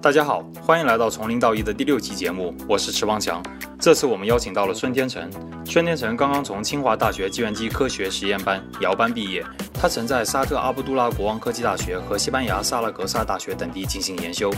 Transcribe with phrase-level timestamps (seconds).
[0.00, 3.42] 大家好，欢迎来到从零到一的第六期节目，我是池望强。
[3.80, 5.30] 这次我们邀请到了孙天成。
[5.64, 9.42] 孙天成刚刚从清华大学计算机科学实验班姚班毕业，
[9.72, 14.50] 他曾在沙特阿卜杜拉国王科技大学和西班牙萨拉格萨大学等地进行研修，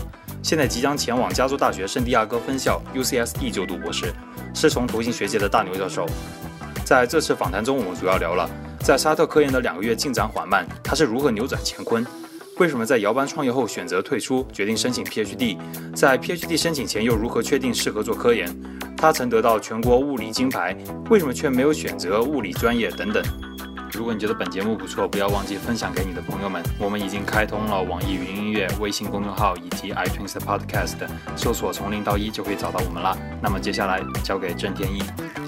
[0.42, 4.12] 现在即将前往加州大学圣地亚哥分校 UCSD 就读博士，
[4.53, 6.06] 师从图形学界的大牛教授。
[6.85, 12.04] 在这次访谈中，我们主要聊了在沙特科研的两个月进展缓慢，他是如何扭转乾坤。
[12.58, 15.58] 为什么在姚班创业后选择退出，决定申请 PhD？
[15.94, 18.48] 在 PhD 申请前又如何确定适合做科研？
[18.97, 20.74] 他曾得到全国物理金牌，
[21.11, 22.91] 为什么却没有选择物理专业？
[22.91, 23.23] 等等。
[23.92, 26.62] 如果你觉得本节目不错，不要忘记分享给你的朋友们。
[26.78, 30.97] 我们已经开通了网易云音乐、微信公众号以及 iTunes Podcast，
[31.36, 33.16] 搜索“从零到一”就可以找到我们了。
[33.42, 35.45] 那么接下来交给郑天一。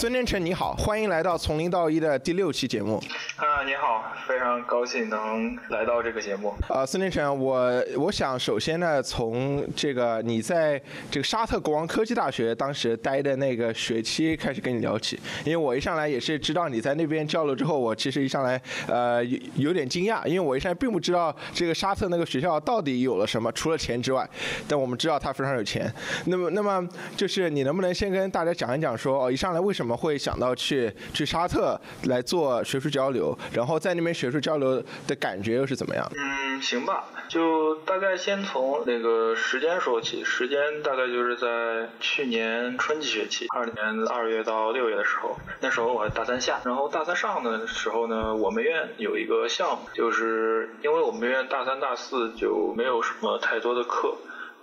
[0.00, 2.98] 孙天成，你好，欢迎来到从零到一的第六期节目。
[3.40, 6.54] 啊，你好，非常高兴能来到这个节目。
[6.68, 10.78] 啊，孙天成，我我想首先呢，从这个你在
[11.10, 24.28] 这个沙特国王科技大学当时待的那个学期开始跟你聊起，因为我一上来也是知道你在那边交流之后，我其实一上来呃有有点惊讶，因为我一上来并不知道这个沙特那个学校到底有了什么，除了钱之外，
[24.68, 25.90] 但我们知道它非常有钱。
[26.26, 33.29] 那么，那么就是你能不能先跟大家讲一讲，说哦，一上来为什么会想到去去沙特来做学术交流？
[33.52, 36.10] 然后在那边学术交流的感觉又是怎么样？
[36.16, 54.16] 嗯，行吧，就大概先从那个时间说起，时间大概就是在去年春季学期，二年二月到六月的时候，那时候我还大三下，然后大三上的时候呢，我们院有一个项目，就是因为我们院大三大四就没有什么太多的课，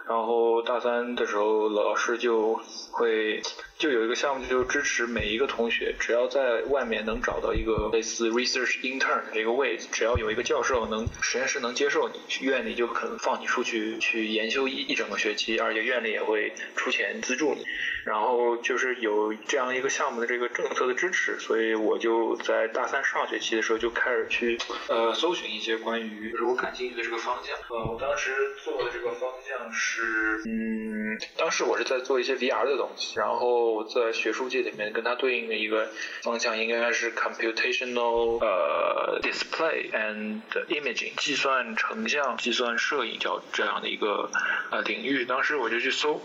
[0.07, 2.59] 然后大三的时候老师就
[2.91, 3.41] 会。
[3.77, 17.63] 就有一个项目，就支持每一个同学，只要在外面能找到一个类似 research intern 的一个位置，只要有一个教授能实验室能接受你，院里就可能放你出去去研修一一整个学期，而且院里也会出钱资助你。
[18.03, 27.53] 然后就是有这样一个项目的这个政策的支持，所以我就在大三上学期的时候就开始去呃搜寻一些关于就是我感兴趣的这个方向。
[27.69, 28.31] 呃，我当时
[28.63, 33.66] 做的这个方向是，嗯，当时我是在做一些 VR 的东西，然后。
[33.83, 35.89] 在学术界里面，跟它对应的一个
[36.21, 44.29] 方向应该是 computational 呃 display and imaging 计算成像、计算摄影叫这样的一个
[44.71, 45.25] 呃领域。
[45.25, 46.21] 当时我就去搜，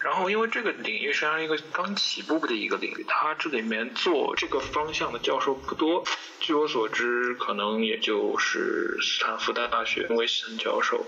[0.00, 6.04] 然后因为这个领域实际上一个刚起步的一个领域，它这里面做这个方向的教授不多。
[6.38, 11.04] 据我所知，可能也就是斯坦福大学威森教授，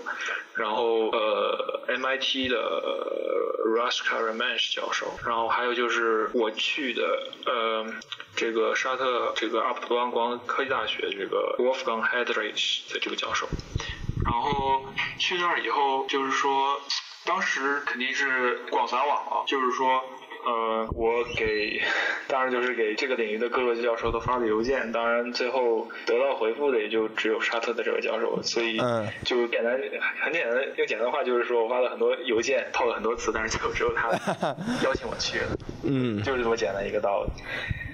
[0.55, 2.59] 然后呃 MIT 的
[3.77, 5.78] Raska Ramesh 教授，然后还有。
[5.79, 7.85] 就是我去的，呃，
[8.35, 13.47] 这个沙特这个阿卜杜拉国王科技大学这个 Wolfgang Heidrich 的这个教授，
[14.25, 14.85] 然后
[15.17, 16.81] 去那儿以后，就是说，
[17.23, 20.03] 当时肯定是广撒网啊，就是说。
[20.49, 21.79] 呃，我给，
[22.27, 28.77] 当然就是给这个领域的各个教授都发了邮件，当然最后得到回复的也就只有沙特的这位教授，所以
[29.23, 29.79] 就简单
[30.23, 34.09] 很简单用简单的话就是说我发了很多邮件，套了很多词，但是最后只有他
[34.83, 37.43] 邀请我去了，嗯，就是这么简单一个道理。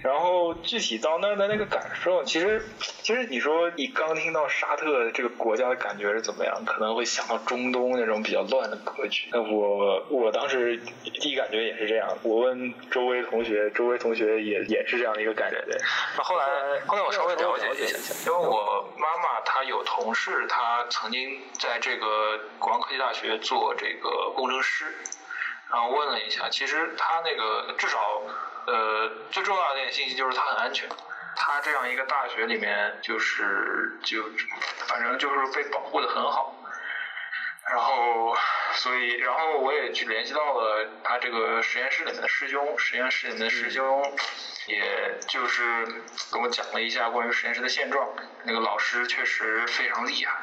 [0.06, 2.64] 然后具体到那儿的那个感受，其实
[3.02, 6.64] 其实你说你刚听到沙特这个国家的感觉是怎么样？
[6.64, 9.28] 可能会想到中东那种比较乱的格局。
[9.32, 12.08] 那我我当时第一感觉也是这样。
[12.22, 15.60] 我问周围同学，周围同学也也是这样的一个感觉。
[15.66, 15.76] 对。
[16.16, 16.46] 那后来
[16.86, 24.86] 后来我稍微了解一下，因为我妈妈她有同事，她曾经在这个国王科技大学做这个工程师，
[25.76, 28.00] 然后问了一下，其实他那个至少。
[28.68, 30.90] 呃，最重要的一点信息就是他很安全。
[31.36, 34.24] 他这样一个大学里面，就是就
[34.88, 36.56] 反正就是被保护的很好。
[37.68, 38.36] 然后，
[38.74, 44.16] 所以，然后我也去联系到了他这个实验室里面的师兄，实验室里面的师兄，
[44.68, 45.86] 也就是
[46.32, 48.08] 跟我讲了一下关于实验室的现状。
[48.44, 50.34] 那个老师确实非常厉害。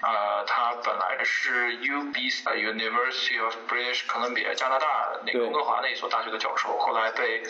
[0.00, 7.42] 呃，他本来是 U B University of British Columbia 加拿大那个温哥华那一所大学的教授，后来被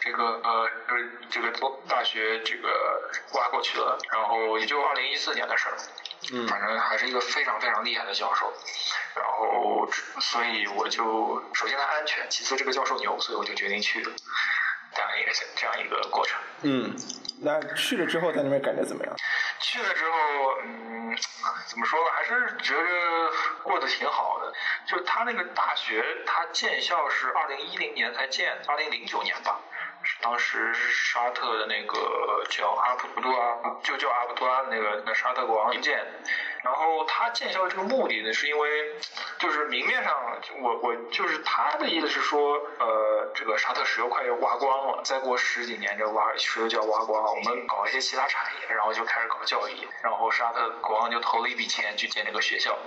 [0.00, 1.52] 这个呃就是这个
[1.88, 5.76] 大学这个挖过去了，然后也就二零一四年的事儿，
[6.32, 8.52] 嗯，反正还是一个非常非常厉害的教授，
[9.14, 9.88] 然后
[10.20, 14.10] 所以我就首先他安全，其次这个教授牛，所以我就决定去了，
[14.94, 16.40] 这样一个这样一个过程。
[16.62, 16.96] 嗯，
[17.42, 19.14] 那去了之后在那边感觉怎么样？
[19.60, 20.18] 去了之后，
[20.62, 21.16] 嗯，
[21.66, 22.10] 怎么说呢？
[22.14, 23.30] 还是觉得
[23.62, 24.52] 过得挺好的。
[24.86, 29.58] 就他那个大学，他建校是二零一零年才建，二零零九年吧。
[30.20, 36.04] 当时沙特的那个叫阿卜杜拉，就叫阿卜杜拉的那个那沙特国王建。
[36.62, 38.94] 然后他建校的这个目的呢，是因为
[39.38, 40.14] 就是明面上，
[40.62, 52.78] 我我就是他的意思是说，呃，这个沙特石油快要挖光了，再过十几年这挖石油就要挖光了，我们搞一些其他产业，然后就开始搞教育，然后沙特国王就投了一笔钱去建这个学校。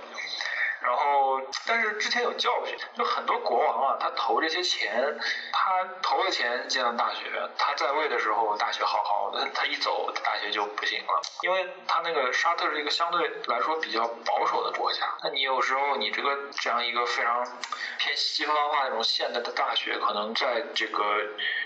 [0.80, 5.18] 然后，但是之前有教训，就很多国王啊，他投这些钱，
[5.52, 7.24] 他投了钱建了大学，
[7.58, 17.44] 他在位的时候大学好好的，他一走大学就不行了，因为他那个沙特是一个相对来说比较保守的国家，那你有时候你这个这样一个非常
[17.98, 21.02] 偏西方化那种现代的大学，可能在这个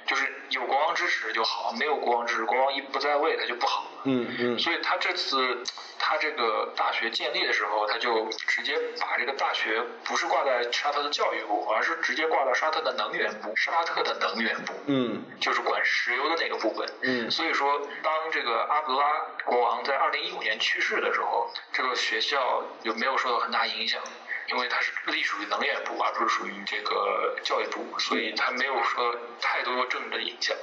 [0.06, 3.86] 就是有国王支持就好，没有国王支持，国王一不在位他就不好。
[4.04, 4.58] 嗯嗯。
[4.58, 5.62] 所以他这次
[5.98, 8.72] 他这个大学建立的时候，他就直接。
[9.00, 13.54] 把这个大学不是挂在沙特的教育部，而是直接挂到沙特的能源部。
[13.56, 16.88] 沙特的能源部，嗯，就是管石油的那个部分。
[17.02, 19.06] 嗯，所以说，当这个阿卜杜拉
[19.44, 24.00] 国王在二零一五年去世的时候，这个学校有没有受到很大影响，
[24.48, 30.56] 因为它是隶属于能源部，而不是属于这个教育部，所以它没有说太多政治的影响。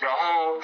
[0.00, 0.58] 然后，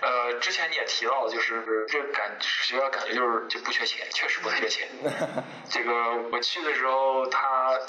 [0.00, 4.88] 呃，之前你也提到，就是这感学校感觉就是就不缺钱，确实不缺钱。
[5.68, 7.80] 这个我去的时候，他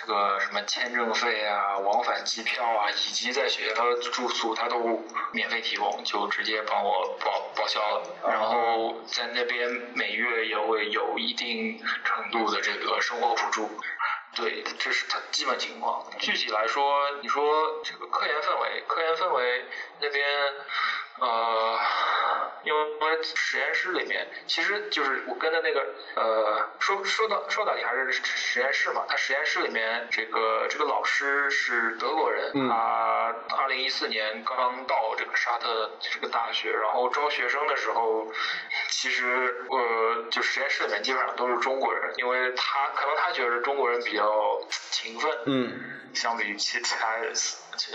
[0.00, 8.02] 这个什么签证费啊、往返机票啊，以及在学校住宿，他都免费提供，就直接帮我报报销了。
[8.26, 13.68] 然后在那边每月也会有一定程度的这个生活补助。
[14.36, 16.04] 对，这是它基本情况。
[16.18, 19.64] 具体来说，你说这个科研氛围，科研氛围
[20.00, 20.24] 那边，
[21.18, 21.78] 呃，
[22.62, 25.84] 因为实验室里面，其实就是我跟的那个，
[26.14, 29.04] 呃，说说到说到底还是实验室嘛。
[29.08, 38.32] 他实验室里面这个这个老师是德国人，他二零一四年刚到这个沙特这个大学，然后招学生的时候，
[38.90, 44.60] 其实呃，就实验室里面基本上都是中国人，因为他可能他觉得中国人比较。
[44.60, 45.80] 较勤奋，嗯，
[46.14, 47.32] 相比于其其他人，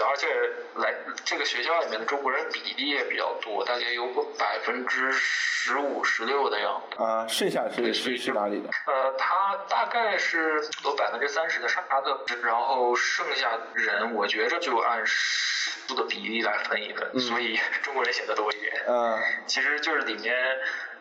[0.01, 0.27] 而且
[0.75, 0.93] 来
[1.23, 7.03] 这个学校里面的中国人比例也比较多，大概有百分之十五、十六的样子。
[7.03, 8.69] 啊，剩下是是是哪里的？
[8.87, 18.73] 呃，他大概是有百分之三十的沙特，然后剩下人，我觉着就按数的比例来分一分，所以 中国人显得多一点。
[18.87, 20.35] 嗯，其实就是里面。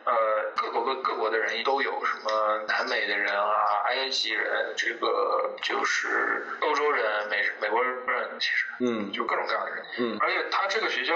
[0.06, 0.12] 呃，
[0.54, 3.48] 各国各各国的人都有，什么南美的人啊，
[3.86, 11.14] 埃及人，这个就是欧洲人，美美国人，其实，嗯，就各种各样的人，嗯，而且他这个学校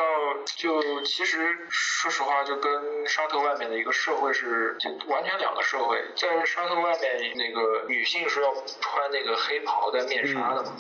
[0.57, 10.73] 就其实说实话，就跟沙特外面的一个社会是就完全两个社会，在沙特外面那个女性是要穿那个黑袍带面纱的嘛，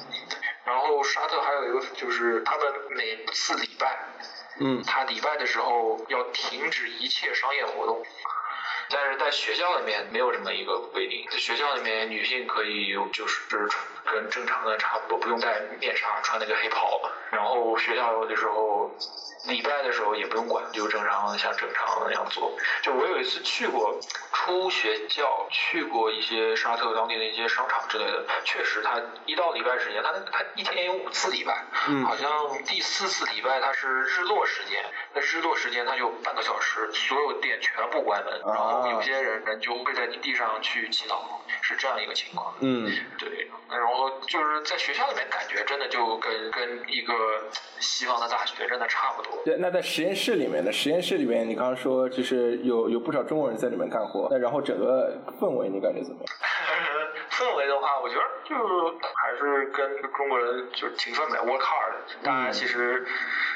[0.64, 3.98] 然后沙特还有一个就是他们每次礼拜。
[4.60, 8.04] 嗯，他礼拜的时候要停止一切商业活动，
[8.90, 13.68] 但是在学校里面没有这么一个规定，在学校里面女性可以就是就是
[14.04, 17.00] 跟正常的差不多，不用戴面纱，穿那个黑袍，
[17.30, 18.90] 然后学校有的时候。
[19.48, 22.56] 礼拜的时候也不用管，就正常像正常那样做。
[22.82, 23.98] 就我有一次去过
[24.32, 31.64] 初学校，去过一些沙特当地的一些商场之类的，确实他一到礼拜时间，他他一天有五次礼拜，
[32.06, 34.84] 好像第四次礼拜他是日落时间，
[35.14, 41.16] 那日落时间他就半个小时，所有店全部关门，然后有些人人就会在地上去祈祷，
[41.62, 42.54] 是这样一个情况。
[42.60, 47.14] 嗯，对，然后就是在学校里面感觉真的就跟跟一个
[47.80, 49.37] 西方的大学真的差不多。
[49.44, 50.70] 对，那在实验室里面呢？
[50.72, 56.26] 实验室里面，你刚刚说就是有有不少中国人在里面干活，那然后整个氛围你感觉怎么样？
[57.30, 58.54] 氛围的话，我觉得就
[59.14, 62.22] 还是跟中国人就是勤奋呗，work hard。
[62.22, 63.06] 大家其实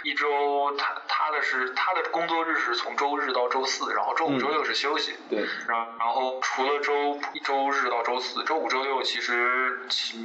[0.03, 5.17] 一周他他的是他的工作日是从周日到周四，然后周五周六是休息。
[5.29, 5.41] 对。
[5.69, 9.81] 然然后除了周一周日到周四，周五周六其实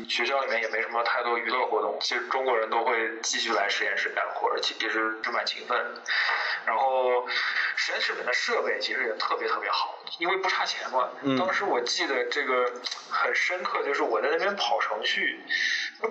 [0.07, 1.97] 学校里面也没什么太多娱乐活动。
[2.01, 5.77] 其实中国人都会继续来实验室干活，其实是蛮勤奋。
[6.65, 7.27] 然后
[7.75, 11.09] 实验室里面的设备其实也特别特别好，因为不差钱嘛。
[11.37, 12.69] 当时我记得这个
[13.09, 15.39] 很深刻，就是我在那边跑程序，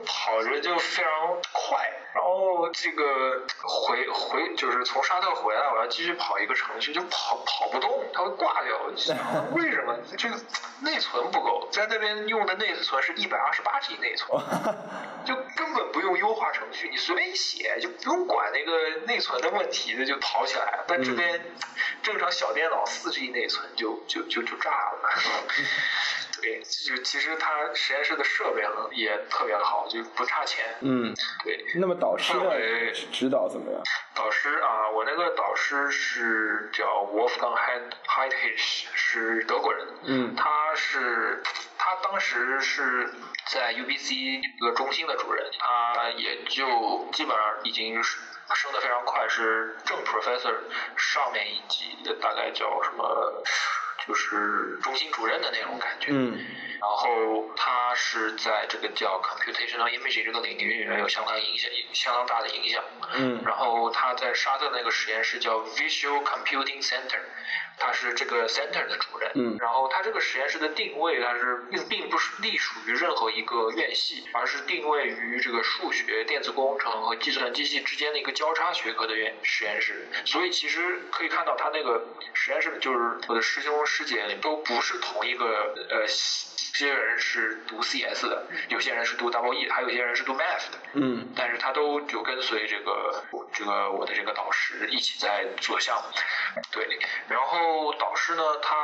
[0.04, 1.12] 跑着就非常
[1.52, 1.92] 快。
[2.14, 8.74] 然后这个回回就是从沙特回来，我要继续跑一个程序，就跑跑不动，它会挂掉。
[9.52, 9.94] 为什么？
[10.16, 10.36] 这个
[10.80, 14.42] 内存不够，在那边用的内存是一百二十八 G 内存，
[15.26, 20.84] 就根本不用优化程序，你随便一写，就不用管那个内存的问题，那就跑起来了。
[20.88, 21.44] 但这边
[22.02, 25.10] 正常小电脑四 G 内存就就就就炸了。
[26.46, 28.62] 对，就其实他实验室的设备
[28.92, 30.64] 也特别好，就不差钱。
[30.80, 31.12] 嗯，
[31.42, 31.64] 对。
[31.74, 32.32] 那么导师
[33.10, 33.82] 指导怎么样？
[34.14, 39.88] 导师啊，我那个导师是叫 Wolfgang Heid Heidhich，是德国人。
[40.04, 41.42] 嗯，他是
[41.76, 43.12] 他当时是
[43.50, 48.20] 在 UBC 一个中心的主任，他也就基本上已经是
[48.54, 50.54] 升得非常快，是正 professor
[50.96, 53.42] 上面一级的，大概叫什么，
[54.06, 56.08] 就是中心主任的那种感觉。
[56.10, 56.38] 嗯，
[56.80, 62.84] 然后他是在这个叫 computational imaging 这个领域里面有相当影响、相当大的影响。
[63.14, 67.20] 嗯，然后他在沙特那个实验室叫 Visual Computing Center，
[67.78, 69.30] 他是这个 center 的主任。
[69.34, 80.08] 嗯，然后他这个实验室的定位，它是并并不是隶属于任何一个院系，而是定位于这个数学、电子工程和计算机系之间的一个交叉学科的院实验室。
[80.24, 86.06] 所以其实可以看到，他那个实验室就是我的师兄师姐都不是同一个呃。
[86.78, 90.78] 有些人是读 CS 的，有些人是读 Double E，还有些人是读 Math 的。
[90.92, 96.02] 嗯，但是他都就跟随这个我这个我的这个导师一起在做项目。
[96.70, 96.86] 对，
[97.28, 97.56] 然后
[97.98, 98.76] 导师呢，他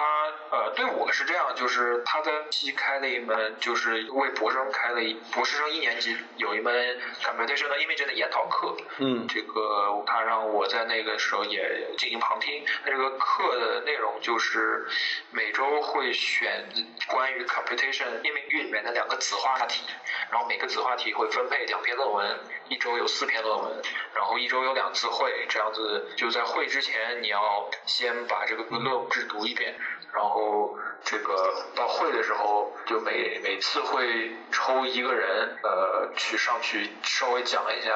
[0.51, 8.77] 呃对我是这样，就是他在西开了一门，就是为博士生开了一博士生一年级有一门 computational imaging 的研讨课。
[8.99, 12.65] 嗯，这个他让我在那个时候也进行旁听。
[12.85, 14.87] 那这个课的内容就是
[15.31, 16.69] 每周会选
[17.09, 19.85] 关于 computation 命名域里面的两个子话题，
[20.31, 22.39] 然后每个子话题会分配两篇论文，
[22.73, 23.83] 一周有四篇论文，
[24.15, 29.79] 然后一周有两次会，这样子就在会之前你要先把这个论文制读一遍，
[30.15, 37.91] 然后这个到会的时候就每每次会抽一个人呃去上去稍微讲一下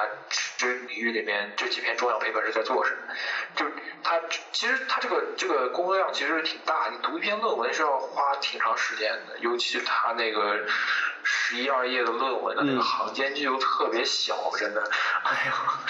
[0.58, 3.14] 这领域里面这几篇重要 paper 是在做什么，
[3.56, 3.64] 就
[4.02, 4.20] 他
[4.52, 10.66] 其实他这个这个工作量其实挺大，你读一篇论文是要花挺长时间的，尤其他那个
[11.26, 14.90] 十一二页的论文的那个行间距又特别小，真的，
[15.24, 15.54] 哎呀。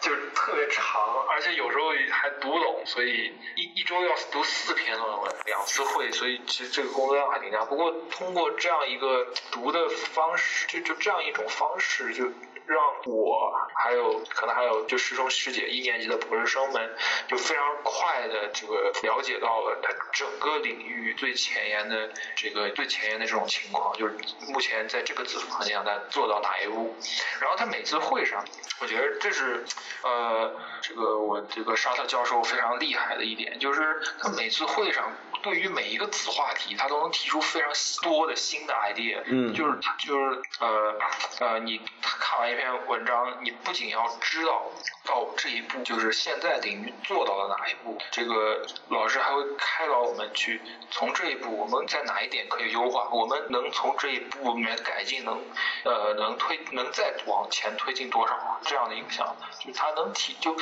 [0.00, 0.98] 就是特别长，
[1.28, 7.66] 而且有时候还读不懂，所以一一周要读四篇论文，两次会，所以其实这个工作量还挺大。
[7.66, 12.24] 不过通过这样一个读的方式，就就这样一种方式，就
[12.70, 16.96] 让我还有可能还有就师兄师姐一年级的博士生们，
[17.28, 24.16] 就非常快的这个了解到了他整个领域最前沿的这个最前沿的这种情况，就是
[24.48, 26.94] 目前在这个子方向他做到哪一步。
[27.40, 28.44] 然后他每次会上，
[28.80, 29.64] 我觉得这是。
[30.02, 35.12] 呃，这个我这个沙特教授非常厉害的一点，就是他每次会上
[35.42, 37.70] 对于每一个子话题，他都能提出非常
[38.02, 39.20] 多的新的 idea。
[39.26, 40.98] 嗯，就是就是呃
[41.40, 44.62] 呃，你看完一篇篇文章，你不仅要知道
[45.06, 55.42] 到这一步，就是现在领域做到了哪一步，这个老师还会开导我们去从这一步，我们在哪一点可以优化，我们能从这一步里面改进，能
[55.84, 60.54] 呃能推能再往前推进多少这样的影响，就他能提就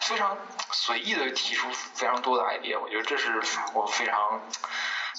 [0.00, 0.38] 非常
[0.72, 3.42] 随意的提出非常多的 idea，我觉得这是
[3.74, 4.40] 我非常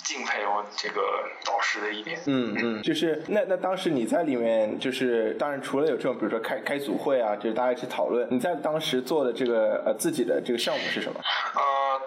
[0.03, 1.01] 敬佩我这个
[1.45, 2.19] 导师的一点。
[2.25, 11.19] 嗯嗯，就是那那当时你在里面，就是当然除了有这种，比如说开开组会啊，就是大家一起讨论，你在当时做的这个呃自己的这个项目是什么？
[11.55, 11.61] 呃，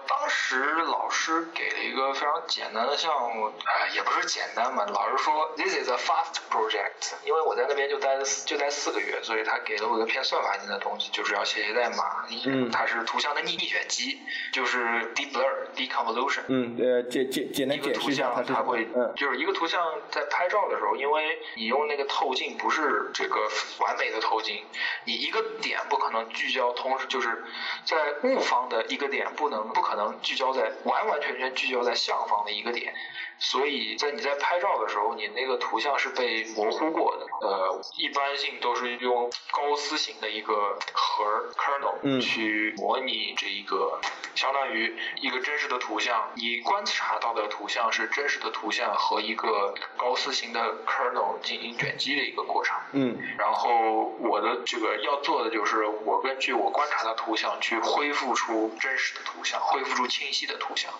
[0.07, 12.25] 当时老师给了一个非常简单的项目，呃，也不是简单嘛，老师说 this is a fast project，因为我在那边就待了就待四个月，所以他给了我一个偏算法性的东西，就是要写写代码。
[12.45, 14.19] 嗯，它是图像的逆逆选机，
[14.51, 14.83] 就是
[15.15, 16.41] deep blur deconvolution。
[16.47, 24.63] 嗯，呃，简简简单一个图解释一下它像它是什么会，嗯就是一个图像在拍照的时候，因为你用那个透镜不是这个完美的透镜，
[25.05, 27.43] 你一个点不可能聚焦，同时就是
[27.85, 32.93] 在物方的一个点不能不可能聚焦在完完全全聚焦在相方的一个点，
[33.39, 37.25] 所以在你在拍照的时候，你那个图像是被模糊过的。
[37.41, 42.21] 呃，一般性都是用高斯型的一个核儿 kernel 嗯。
[42.21, 43.99] 去模拟这一个，
[44.35, 52.77] 相当于一个真实的图像，你观察到的图像是真实的图像和一个高斯型的 kernel 进行卷积的一个过程。
[52.91, 53.17] 嗯。
[53.37, 60.91] 然后我的这个要做的就是，我根据我观察的图像去恢复出真实的图像，恢复出清晰的图像。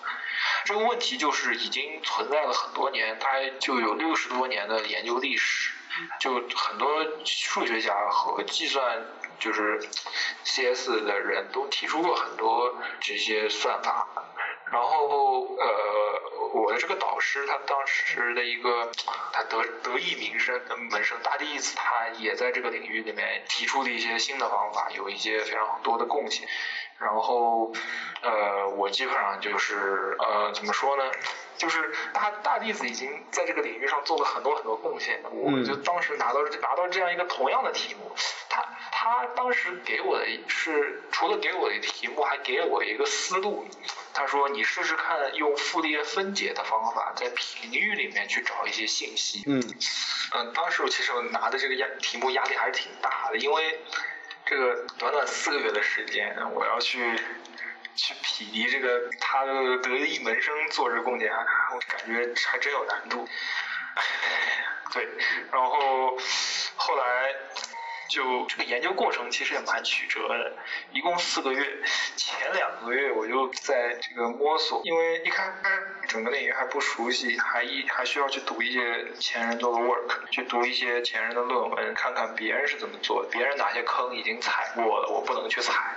[0.64, 3.28] 这个问题就是已经存在了很多年，它
[3.60, 5.72] 就有六十多年的研究历史，
[6.18, 9.04] 就很多数学家和计算
[9.38, 9.78] 就是
[10.44, 14.06] CS 的人都提出过很多这些算法。
[14.72, 18.90] 然后呃，我的这个导师他当时的一个
[19.30, 20.58] 他得得意名声
[20.90, 26.48] 门生大弟子，他也在这个领域里面提出了一些新的方法，有一些非常多的贡献。
[26.98, 27.72] 然后
[28.22, 31.04] 呃，我基本上就是呃怎么说呢？
[31.58, 38.10] 就是大大弟子已经在这个领域上做了很多很多贡献，我就当时拿到拿到这样一个同样的题目，
[38.48, 43.66] 他他当时给我的是除了给我的题目，还给了我一个思路。
[44.14, 49.42] 他说你试试看用傅立叶分解的方法，在频域里面去找一些信息。
[49.46, 49.62] 嗯
[50.34, 53.80] 嗯，当时我其实我拿的这个压题目压力还是挺大的，因为
[54.46, 57.18] 这个短短四个月的时间，我要去。
[57.94, 59.52] 去匹敌这个他的
[59.82, 63.28] 得意门生做这贡献，我感觉还真有难度。
[64.94, 65.06] 对，
[65.52, 66.16] 然后
[66.76, 67.34] 后来。
[68.08, 70.52] 就这个研究过程其实也蛮曲折的，
[70.92, 71.64] 一共四个月，
[72.16, 75.52] 前两个月我就在这个摸索，因为一开始
[76.08, 85.96] 整个领域还不熟悉，还一还需要去读一些前人做的 work，去读一些前人的论文，看看别人是怎么做的，别人哪些坑已经踩过了，我不能去踩，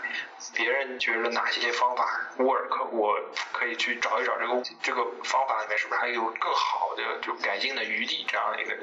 [0.53, 3.19] 别人觉得哪些方法 work，我
[3.51, 8.75] 可以去找一找这个这个方法里面是不是还有更好的就改进的余地这样的一个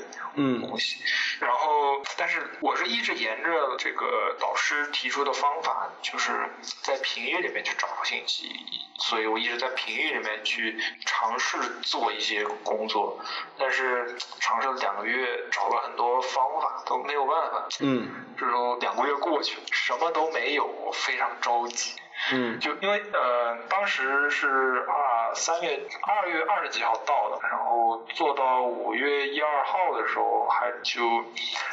[0.66, 0.97] 东西，
[1.40, 3.12] 然后但是我是一直。
[3.12, 6.33] 沿着这个导师提出的方法，就是
[6.83, 8.50] 在频域里面去找信息，
[8.99, 13.21] 所以我一直在频域里面去尝试做一些工作，
[13.59, 17.69] 但是尝试了两个月，找了很多方法都没有办法。
[17.81, 21.94] 嗯，之后两个月过去，什么都没有，我非常着急。
[22.30, 31.02] 嗯，就因为呃，当时是二三月二月二十几号到的，然后做到五月一二号的时候，还就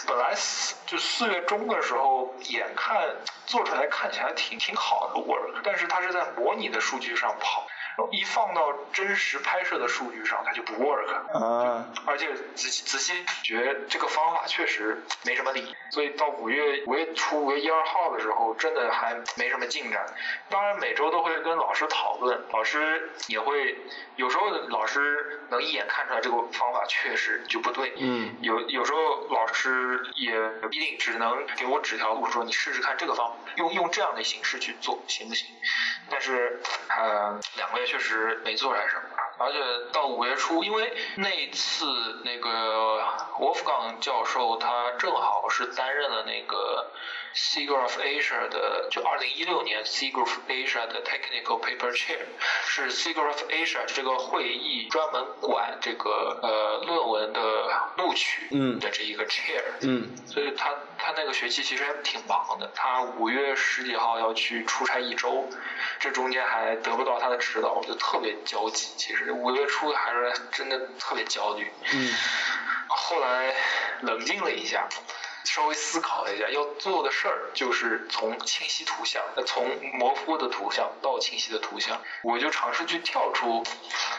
[0.07, 2.98] 本来四就四月中的时候，眼看
[3.45, 7.67] 做出来看起来挺挺好的 work，但是它是在模拟的数据上跑。
[8.12, 11.10] 一放到真实拍摄的数据上，它就不 work。
[11.38, 13.13] 啊，而且仔细仔细
[13.44, 20.06] 觉得这个方法确实没什么理，所以到五月五月初五月一二号的时候，真的还没什么进展。
[20.50, 23.77] 当然每周都会跟老师讨论，老师也会
[24.15, 27.94] 有时候老师能一眼看出来这个方法确实就不对。
[27.98, 28.38] 嗯。
[28.41, 35.48] 有有时候老师也不一定只能给我指条路，说你试试看这个方，用用这样的形式去做行不行？
[36.10, 37.88] 但是呃两个月。
[37.89, 39.01] 确实没做出来什么，
[39.39, 39.58] 而且
[39.91, 43.03] 到五月初，因为那次那个
[43.39, 46.85] Wolfgang 教授他正好是担任了那个
[47.35, 52.25] SIGGRAPH Asia 的，就二零一六年 SIGGRAPH Asia 的 Technical Paper Chair，
[52.65, 57.42] 是 SIGGRAPH Asia 这个会议专门管这个呃论文的
[57.98, 65.48] 录取的这一个 Chair，嗯，所以他他那个学期其实还挺忙的，他五月十几号要去出差一周，
[66.00, 67.74] 这中间还得不到他的指导。
[67.74, 71.72] 我就特别焦急，其实五月初还是真的特别焦虑。
[71.94, 72.11] 嗯，
[72.87, 73.53] 后来
[74.01, 74.87] 冷静了一下。
[75.44, 83.64] 稍微思考了一下，要做的事儿就是从清晰图像，从模糊的图像到清晰的图像，我就尝试去跳出，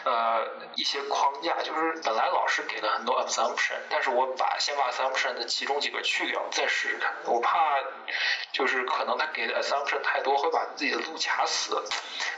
[0.03, 7.13] 呃一些框架，就是本来老师给了很多 assumption，但是我把先把 assumption 的其中几个去掉，再试试看。
[7.25, 7.77] 我怕
[8.51, 11.81] 就是可能他给的 assumption 太多，会把自己的路卡死。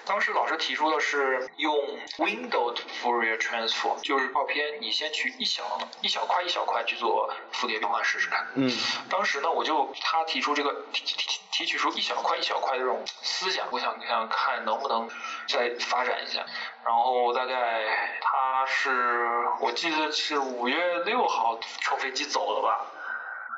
[0.05, 1.73] 当时老师提出的是用
[2.17, 8.45] window Fourier transform，就是照片你先取一小一小块一小块去做复叠变换试试看。
[8.55, 8.72] 嗯。
[9.09, 15.09] 当时呢，我就他提出这个提提提取出一小块一小块的这种思想，我想想看能不能
[15.47, 16.45] 再发展一下。
[16.83, 22.85] 然后大概他是我记得是五月六号乘飞机走了吧。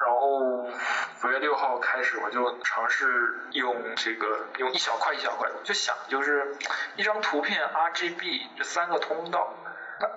[0.01, 6.57] 然后五月六号开始，我就尝试用这个用一小块一小块，就想就是
[6.97, 9.53] 一张图片 RGB 这三个通道。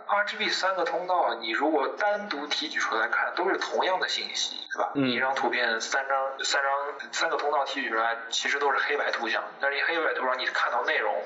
[0.06, 4.90] RGB 三个通道，你如果单独提取出来看，都是同样的信息，对吧？
[4.94, 5.08] 嗯。
[5.10, 6.72] 一张图片三张三张
[7.12, 9.42] 三个通道提取出来，其实都是黑白图像。
[9.60, 11.22] 但是你黑白图上你看到内容，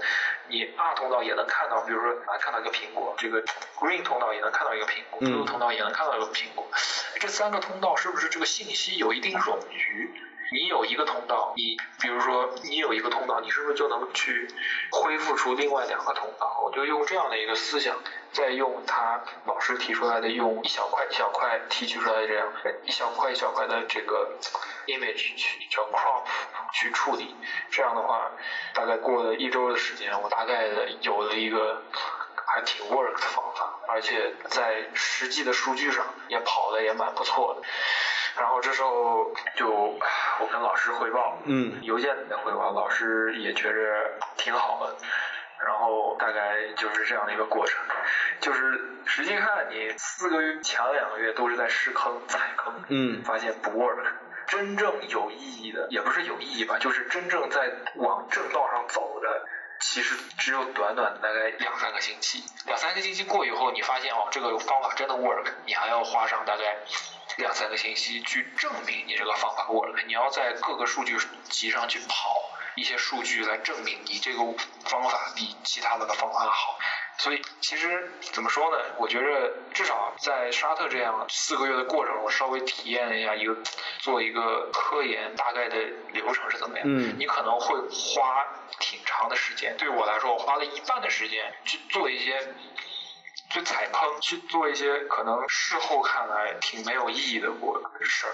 [0.48, 3.42] 你 R 通道也能看到，比如说啊看到一个苹果，这个
[3.78, 6.66] Green 通道也能看到一个苹果，Blue 通道也能看到一个苹果。
[7.20, 10.10] 这三个通道是不是这个信息有一定冗余？
[10.52, 14.46] 你有一个通道，你比如说你有一个通道，你是不是就能去
[14.90, 16.60] 恢复出另外两个通道？
[16.62, 17.96] 我就用这样的一个思想，
[18.32, 22.46] 再用他老师提出来的，用一小块一小块提取出来的这样
[22.84, 24.30] 一小块一小块的这个
[24.86, 26.24] image 去叫 crop
[26.74, 27.34] 去处理，
[27.70, 28.30] 这样的话，
[28.74, 31.82] 大概过了一周的时间，我大概的有了一个
[32.46, 37.62] 还挺 work 的方法，而且在实际的数据上也跑的也蛮不错的。
[38.36, 44.96] 然后这时候就我跟老师汇报，嗯，邮件里面汇报，老师也觉着挺好的。
[45.64, 47.80] 然后大概就是这样的一个过程，
[48.40, 54.04] 就是实际看你四个月前两个月都是在试坑踩坑，嗯，发现不 work，
[54.48, 59.46] 真正有意义的也不是有意义吧，就是真正在往正道上走的。
[59.78, 66.76] 其实只有短短大概两三个星期，两三个星期过以后，你发现哦，这个方法真的 work，你还要花上大概
[67.36, 71.16] 两三个星期去证明你这个方法 work，你要在各个数据
[71.48, 74.38] 集上去跑一些数据来证明你这个
[74.84, 76.78] 方法比其他的方法好。
[77.18, 78.78] 所以其实怎么说呢？
[78.98, 83.54] 我觉着至少在沙特这样四个月的过程，我稍微体验了一下一个
[83.98, 85.76] 做一个科研大概的
[86.12, 86.86] 流程是怎么样。
[86.88, 87.14] 嗯。
[87.18, 88.46] 你可能会花
[88.80, 92.54] 挺长的时间，对我来说，我花了一半的时间去做一些，
[93.52, 98.32] 去踩坑，去做一些可能事后看来挺没有意义的过事儿。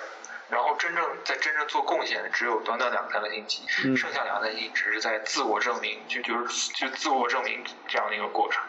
[0.51, 3.63] 然后真正在真正做贡献的只有短短两三个星期，
[3.95, 8.63] 剩下两三个星期只是在自我证明，就就是就自我证明这样的一个过程。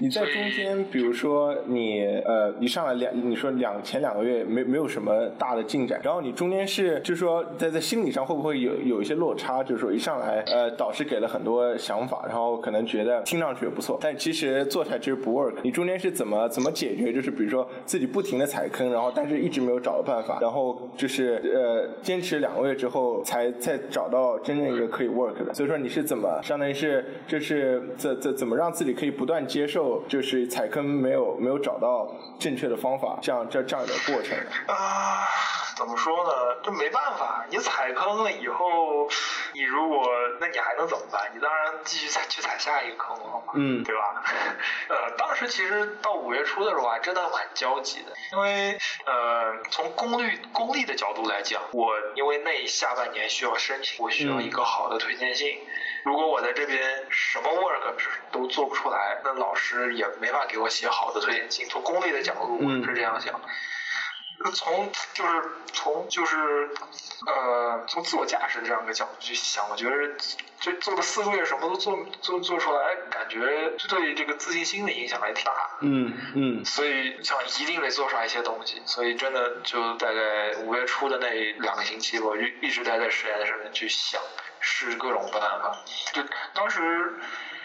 [0.00, 9.62] 你在中间，比如说你呃一上来两，你说两前两个月没没有什么大的进展，然后你中间是就是说在在心理上会不会有有一些落差？
[9.62, 15.54] 就是说一上来呃导师给了很多想法，然后可能觉得听上去也不错，但其实做起来其实不 work。
[15.62, 17.12] 你中间是怎么怎么解决？
[17.12, 20.90] 就是比如说自己不停的踩坑，然后但是一直没有找到办法，然后。
[21.04, 25.52] 就是呃，坚持两个月之后，才再找到真正一个可以 work 的。
[25.52, 34.34] 所以说你是怎么，相当于是就是怎怎怎么让自己可以不断接受，就是踩坑没有没有找到正确的方法，这样这这样的过程。
[34.66, 35.28] 啊，
[35.76, 36.56] 怎么说呢？
[36.64, 39.08] 这没办法，你踩坑了以后，
[39.52, 40.08] 你如果
[40.40, 41.30] 那你还能怎么办？
[41.34, 44.24] 你当然继续踩去踩下一个坑了嘛，嗯，对吧？
[44.88, 50.94] 呃，当时其实到五月初的时候，还真的蛮焦急的，因为呃，从功率功利的。
[50.94, 55.58] 角度来讲，我因为那下半年需要申请，我需要一个好的推荐信。
[56.04, 57.94] 如果我在这边什么 work
[58.30, 61.68] 都做不出来，那老师也没法给我写好的推荐信。
[61.68, 63.40] 从功利的角度，我是这样想。
[64.52, 65.42] 从就是
[65.72, 66.68] 从就是
[67.26, 70.14] 呃从自我价值这样一个角度去想，我觉得
[70.60, 75.52] 这做了四个月什么都做做做出来，感觉对这个自信心的影响还挺大。
[75.80, 76.64] 嗯嗯。
[76.64, 81.28] 所以想一定得做出来一些东西，所以真的就大概五月初的那
[81.60, 84.20] 两个星期，我就一直待在实验室里面去想，
[84.60, 85.78] 试各种办法。
[86.12, 87.14] 就当时。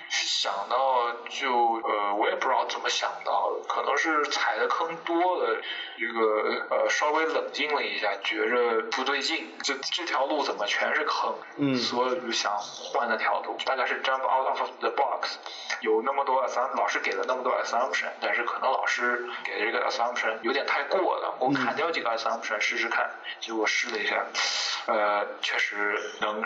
[0.10, 1.52] 想到就
[1.84, 5.62] 呃，我也不知道怎么想到的，可能是踩的坑多了，
[5.98, 11.36] 这个呃稍微冷静了一下，觉着不对劲，这这条路怎么全是坑？
[11.58, 15.38] 嗯，所以就想换了条路，大概是 jump out of the box，
[15.82, 24.26] 有那么多 assumption，老师给了那么多 assumption，但是可能老师给的这个 assumption 有点太过了，我砍掉几个 assumption 试试看，结果试了一下，
[24.88, 26.43] 呃，确实能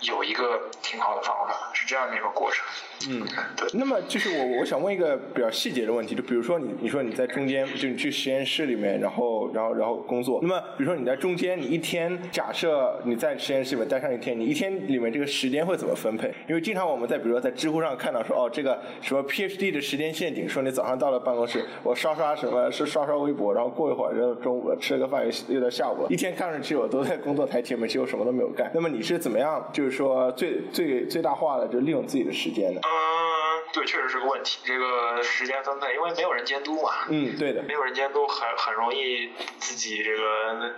[0.00, 2.66] 有一个挺好的方法，是这样的一个过程。
[3.08, 3.20] 嗯，
[3.56, 3.66] 对。
[3.74, 10.40] 那么就是我我想问一个比较细节的问题，就比如说你你说你在中间就你去实验室里面，然后然后然后工作。
[10.42, 16.32] 那么比如说你在中间，你一天假设你在实验室里面待上一天，你一天里面这个时间会怎么分配？
[16.48, 28.70] 因为经常我们在比如说在知乎上看到说哦这个什么 PhD 的时间陷阱，说你早上到了办公室，我刷刷什么是刷刷微博，然后过一会儿就中午了，吃了个饭又又到下午了，一天看上去我都在工作台前面，其实我什么都没有干。
[28.74, 32.80] 那么你是怎么样就是说最最最大化的就利用自己的时间呢？
[32.96, 34.58] 嗯，对，确实是个问题。
[34.64, 36.90] 这个时间分配，因为没有人监督嘛。
[37.08, 37.62] 嗯，对的。
[37.62, 40.74] 没有人监督，很很容易自己这个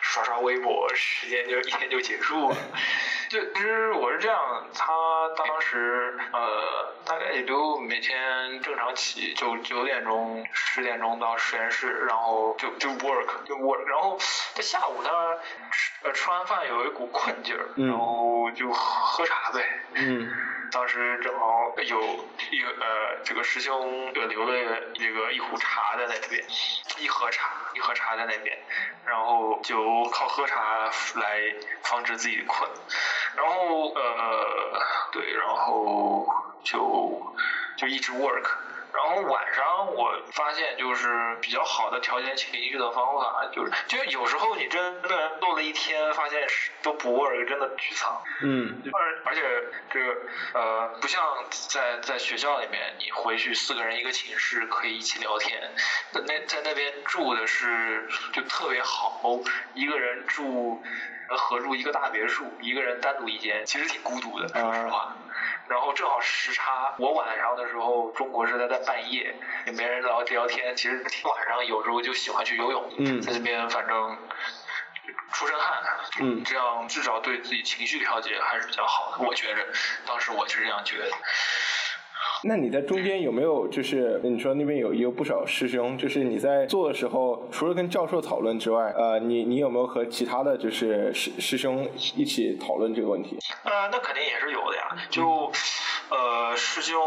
[0.00, 2.56] 刷刷微博，时间就一天就结束了。
[3.30, 4.92] 就其实我是这样，他
[5.38, 14.18] 当时呃大概也就每天正常起，就九点钟、十点钟到实验室，然后就就 work 就 work，然后
[14.54, 15.10] 在下午他
[15.70, 19.80] 吃呃吃完饭有一股困劲儿，然后就喝茶呗。
[19.94, 20.30] 嗯。
[20.72, 26.42] 当时正好有一个呃，这个师兄留了这个一壶茶在那边，
[26.98, 28.58] 一盒茶，一盒茶在那边，
[29.04, 32.68] 然后就靠喝茶来防止自己困，
[33.36, 34.82] 然后呃，
[35.12, 36.26] 对，然后
[36.64, 37.34] 就
[37.76, 38.50] 就一直 work。
[38.92, 46.46] 然后晚上我发现就是比较好的调节情绪的方法，就是就有时候你真的做了一天，发现
[46.82, 48.22] 都不 work，真的沮丧。
[48.42, 48.82] 嗯。
[48.92, 49.42] 而而且
[49.90, 50.16] 这个
[50.54, 51.22] 呃，不像
[51.68, 55.72] 在在学校里面，你回去四个人一个寝室可以一起聊天，
[56.12, 59.20] 那在那边住的是就特别好，
[59.74, 60.82] 一个人住
[61.28, 65.16] 合住一个大别墅，一个人单独一间，其实挺孤独的，说实话。
[65.68, 69.34] 然后正好时差，我晚上的时候中国是在在半夜，
[69.66, 70.76] 也没人聊聊天。
[70.76, 74.18] 其实晚上有时候就喜欢去游泳，在这边反正
[75.32, 75.82] 出身汗，
[76.20, 79.24] 嗯，这样至少对自己情绪调节还是比较好的。
[79.24, 79.66] 我觉着，
[80.06, 81.10] 当时我是这样觉得。
[82.44, 93.38] 那你在中间有没有就是你说那边有有不少师兄，就是你在做的时候，除了跟教授讨论之外，呃，你你有没有和其他的就是师师兄一起讨论这个问题？
[93.64, 95.50] 呃，那肯定也是有的呀，就。
[96.10, 97.00] 呃，师兄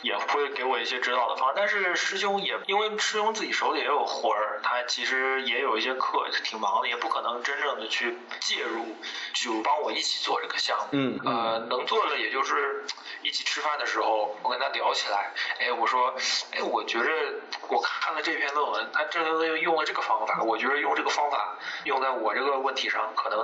[0.00, 8.96] 也会给我一些指导的方，但是师兄也因为师兄自己手里也有活儿，他其实也有一些课，挺忙的，也不可能真正的去介入，
[9.34, 10.88] 就帮我一起做这个项目。
[10.92, 11.20] 嗯。
[11.24, 12.84] 呃，能做的也就是
[13.22, 16.14] 一起吃饭的时候，我跟他聊起来，哎，我说，
[16.52, 17.10] 哎，我觉着
[17.68, 23.38] 我看了这篇论文，他这用了这个方法，我觉得用这个方法用在我这个问题上，可能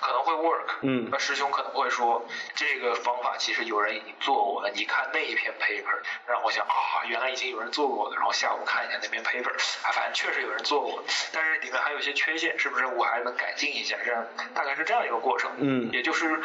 [0.00, 0.66] 可能会 work。
[0.82, 1.08] 嗯。
[1.10, 4.70] 那师兄可能会说，这个方法其实有人已经做过了。
[4.70, 8.16] 你看那一篇 paper，让我想啊，原来已经有人做过了。
[8.16, 9.52] 然后下午看一下那篇 paper，
[9.82, 13.96] 啊，反正确实有人做过，但是里面还有一些缺陷，是不是我还能改进一下？
[14.04, 15.50] 这样大概是这样一个过程。
[15.58, 16.40] 嗯，也就是。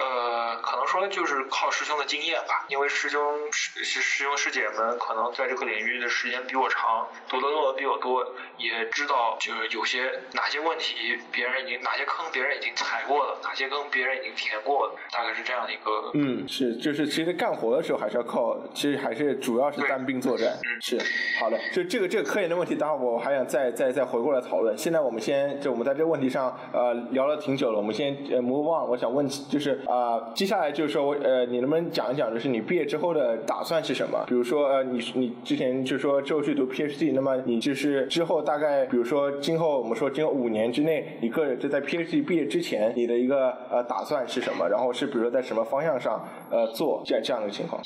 [0.00, 3.20] 呃，可能说就是靠师兄的经验吧，因为师兄
[3.52, 8.24] 师师兄师姐们可能在这个领域的时间比我长，读的论文比我多，
[8.56, 16.10] 也知道就是有些哪些问题别人已经哪些坑别人已经踩过了，哪些坑别人已经填过了，大概是这样的一个。
[16.14, 20.48] 嗯，是，就是其实干活的时候还是要靠，其实还是主要是单兵作战。
[20.64, 20.98] 嗯，是，
[21.38, 24.76] 好的，就这个这个科研的问题，待会儿我还再再再回过来讨论。
[24.76, 28.88] 现在我们先就我们在这个问题上呃聊了挺久了，我们先呃 move on。
[28.88, 29.80] 我想问就是。
[29.86, 34.24] 啊，接下来就是说，呃，你能不能讲一讲，就是你毕业之后的打算是什么？
[34.26, 44.68] 比如说，呃，你你之前就说之后去读 PhD，那么你就是之后大概，比如说今后我们说今后五年之内，你个人就在 PhD 毕业之前，你的一个呃打算是什么？
[44.68, 47.82] 然后是比如说在什么方向上呃做这样这样的情况？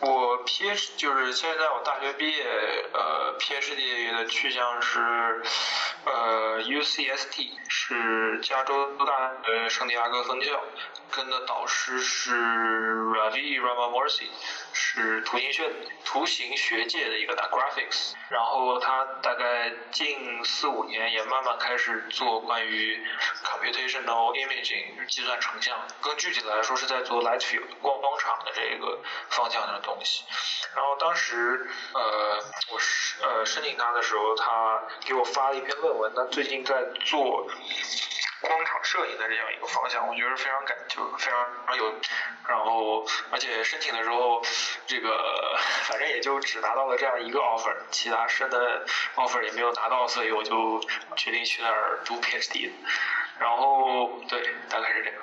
[0.00, 2.44] 我 Ph 就是现在我大学毕业，
[2.92, 5.00] 呃，PhD 的去向是
[6.04, 10.40] 呃 UCST，是加州大呃圣地亚哥分。
[10.40, 10.62] 校
[11.10, 14.28] 跟的导师是 Ravi Ramamurthy，
[14.72, 15.70] 是图形学
[16.04, 23.04] 图形学界的一个大 graphics，然后他大概近四五年也慢慢开始做关于
[23.44, 30.24] computational imaging 计算成像，更具体来说是在做 light field 光光场的这个方向的东西。
[30.74, 37.46] 然后当时呃我是呃申请他的时候，他给我发了一篇论文，他最近在做。
[38.40, 41.94] 光场摄影的这样一个方向，我觉得非常感，就非常有，
[42.46, 44.42] 然后而且申请的时候，
[44.86, 50.80] 这个反正也就只拿到了这样一个 offer，其他申的 offer 也没有拿到，所以我就
[51.16, 52.70] 决定去那儿读 PhD。
[53.38, 55.18] 然后对，大概是这样。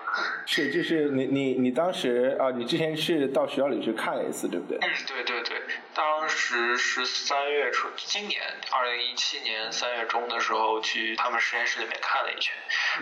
[0.45, 4.77] 是，就是你你你当时啊，你之前是到学校里去看了一次，对不对？
[4.81, 5.61] 嗯，对对对，
[5.93, 12.55] 当时是三月初，今年二零一七年三月中的时候去他们实验室里面看了一圈，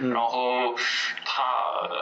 [0.10, 0.76] 然后
[1.24, 1.44] 他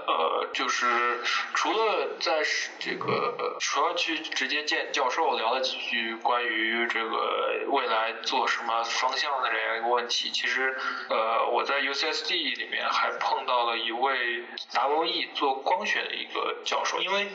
[0.08, 1.19] 呃就是
[1.54, 2.41] 除了在
[2.80, 10.74] 这个除了去直接见教授聊了几句关于这个未来做什么方向的这样一个问题，其实
[11.10, 12.88] 呃我在 UCSD 里面。
[13.01, 17.32] 还还碰到了一位 W.E 做光学的一个教授，因为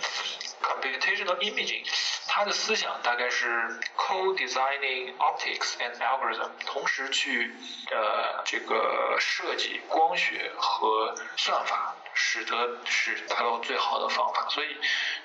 [0.62, 1.84] computational imaging，
[2.28, 7.52] 他的思想大概是 co-designing optics and algorithm，同时去
[7.90, 11.96] 呃这个设计光学和算法。
[12.18, 14.74] 使得是达到最好的方法，所以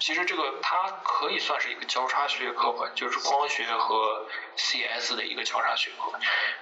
[0.02, 4.26] 其实这个它可以算是一个交叉学科吧，就是光学和
[4.58, 6.12] CS 的一个交叉学科。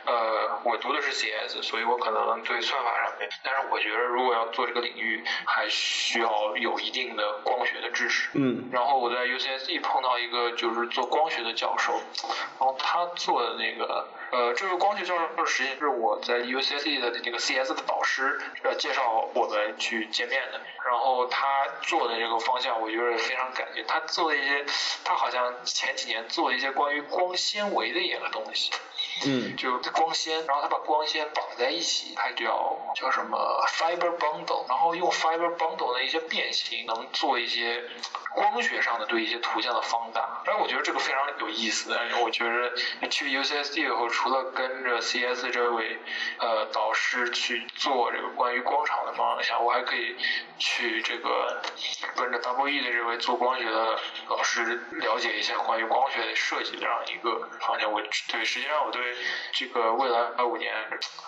[0.06, 8.30] 呃，我读的是 CS，所以我可能对算法上面，但是我觉得如果要做这个领域，还需要有一定的光学的知识。
[8.34, 8.70] 嗯。
[8.74, 11.94] 然后我在 UCSD 碰到一个就是做光学的教授，
[12.60, 14.06] 然后他做的那个。
[14.32, 24.66] 呃，这个光学教授实际是我在 UCSD 的那个 CS 的导师呃介绍我们去见面的，然后他做的这个方向我觉得非常感兴趣，他做了一些，
[25.04, 28.72] 他好像前几年做了一些关于光纤维的一个东西，
[29.26, 37.84] 嗯，就光纤，然后他把光纤绑在一起，它叫叫什么 fiber bundle，然后用 fiber bundle 的一些变形能做一些
[38.36, 44.10] 光学上的对一些图像的放大，然后我觉得这个非常有意思，我觉得去 UCSD 以后。
[44.10, 45.98] 除了跟着 CS 这位
[46.40, 50.16] 呃导师去做这个关于光场的方向，我还可以
[50.58, 51.62] 去这个
[52.16, 57.92] 跟着 WE 的这位做光学的老师了解一下关于光学的设计这样一个方向。
[57.92, 59.09] 我对，实际上我对
[59.54, 60.72] 这个未来五年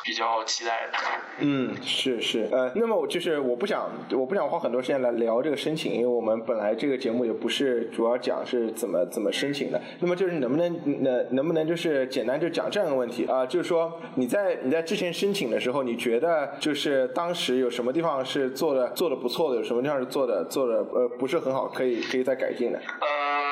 [0.03, 0.97] 比较期待的。
[1.39, 9.81] 嗯，是是，呃，那么我就是我不想我不想花很多时间来聊这个申请，因为我们本来这个节目也不是主要讲是怎么怎么申请的。
[10.01, 12.81] 那么就是能不能能能不能就是简单就讲这。
[12.81, 22.79] 样一个问题啊，就是说你在你在之前申请的时候，你觉得就是当时有什么地方是做的做的不错的，有什么地方是做的做的呃不是很好，可以可以再改进的？
[22.79, 23.50] 呃。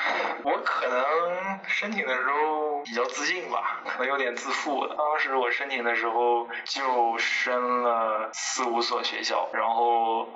[0.44, 4.86] 我可能申请的时候比较自信吧，可能有点自负。
[4.86, 10.28] 当时我申请的时候就申了四五所学校，然后。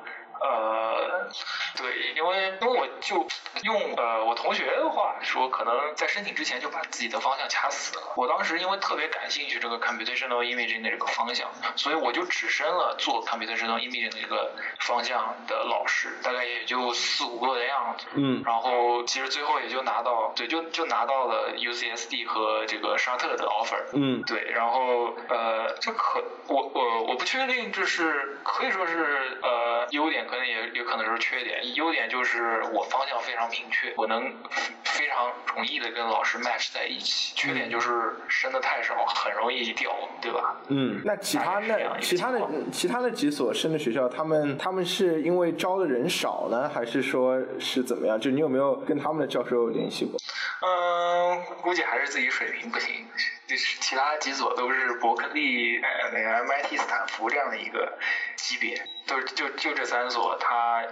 [0.42, 1.28] 呃，
[1.76, 3.26] 对，因为因为我就
[3.62, 8.02] 用呃我同学的话说，可能在申请之前就把自己的方向卡死了。
[8.16, 18.07] 我当时因为特别感兴趣这个 computational imaging 的这个方向，所以我就只申了做 computational imaging 的一个方向的老师，大概也就四五个的样子。
[18.14, 18.42] 嗯。
[18.44, 23.85] 然后其实最后也就拿到，对，就就拿到了 UCSD 和这个沙特的 offer。
[23.92, 24.22] 嗯。
[24.22, 30.26] 对，然后呃，这可我我我不确定，这是可以说是呃优点。
[30.33, 34.35] 可能也有可能是缺点，优点就是我方向非常明确，我能
[34.83, 37.35] 非常容易的跟老师 match 在一起。
[37.37, 39.90] 缺点就是升的太少，很容易掉，
[40.23, 40.57] 对吧？
[40.68, 42.40] 嗯，那其他那其他的
[42.73, 48.18] 其他的几所升的学校，他们他们是因为招的人少呢，还是说是怎么样？
[48.18, 50.18] 就你有没有跟他们的教授联系过？
[50.66, 53.07] 嗯，估计还是自己水平不行。
[53.53, 57.99] 就是其他几所都是伯克利、呃那个 MIT、斯坦福这样的一个
[58.35, 60.83] 级别，都就就这三所，他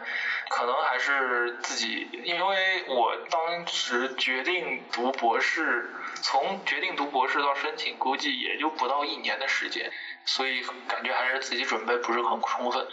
[0.51, 9.91] 可能还是自己，因为我当时决定读博士，从决定读博士到申请，估计也就不到一年的时间，
[10.27, 12.87] 所以感觉还是自己准备不是很充分。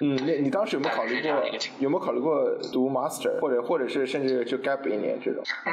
[0.00, 1.30] 嗯，那你当时有没有考虑过？
[1.78, 5.42] 有没有考虑过读 master，或者或者是甚至就 gap 一年这种？
[5.64, 5.72] 嗯，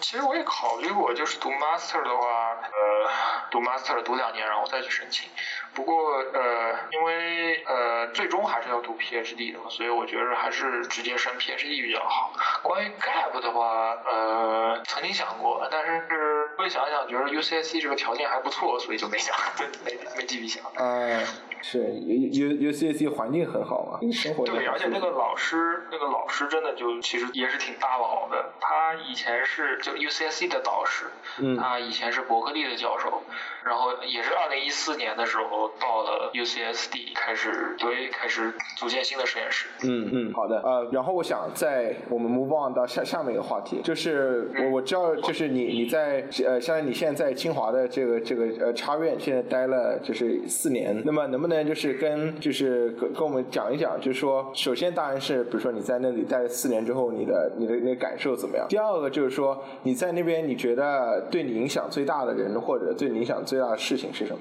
[0.00, 3.10] 其实我也考虑过，就是读 master 的话，呃，
[3.50, 5.28] 读 master 读两年，然后再去申请。
[5.74, 5.94] 不过
[6.32, 12.32] 呃，因为呃，最终还是要读 PhD 的嘛，所以我觉得还是直接升 PhD 比较好。
[12.62, 19.34] 关于 gap 的话，呃，曾经想过，但是会想想，觉得 UCSC 这个条件还不错，所以就没想，
[19.84, 20.62] 没没继续想。
[20.76, 21.24] 嗯，
[21.60, 28.52] 是 U U UCSC 环境很好嘛，生活对，而且那个老师，那个老师真的就其实也是挺大佬的。
[28.60, 31.06] 他以前是就 UCSC 的导师，
[31.38, 33.22] 嗯，他以前是伯克利的教授，
[33.64, 35.63] 然后也是二零一四年的时候。
[35.80, 39.66] 到了 UCSD 开始对开始组建新的实验室。
[39.82, 40.60] 嗯嗯，好的。
[40.60, 58.66] 呃，然后我想在我们 move on 到下下面一个话题，就是我我知道就是你你在呃，相当于你现在在清华的这个这个呃插院现在待了就是四年，那么能不能就是跟就是跟跟我们讲一讲，就是说首先当然是比如说你在那里待了四年之后，你的你的那感受怎么样？
[58.68, 64.40] 第二个就是说你在那边你觉得对你影响最大的人或者对你影响最大的事情是什么？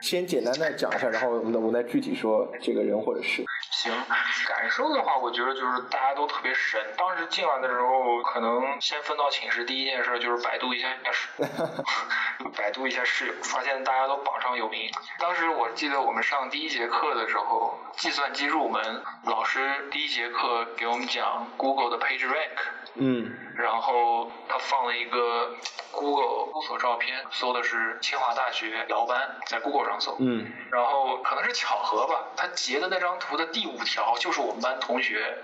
[0.00, 3.44] 先简单的讲一下，然后我们我们再具体说这个人或者事。
[3.70, 3.92] 行，
[4.48, 6.80] 感受的话，我觉得就是大家都特别神。
[6.96, 11.28] 当时进来的时候，可能先分到寝室，第一件事就是百度一下室，
[12.56, 14.90] 百度一下室友，发现大家都榜上有名。
[15.18, 19.60] 当时我记得我们上第一节课的时候，计算机入门，老师
[19.90, 22.79] 第一节课给我们讲 Google 的 Page Rank。
[22.94, 25.56] 嗯，然后他放了一个
[25.90, 30.16] Google 搜索照片，搜的是清华大学姚班，在 Google 上搜。
[30.18, 35.38] 嗯，然后可能是巧合吧，他截的那张图的第五条就是我们班同学，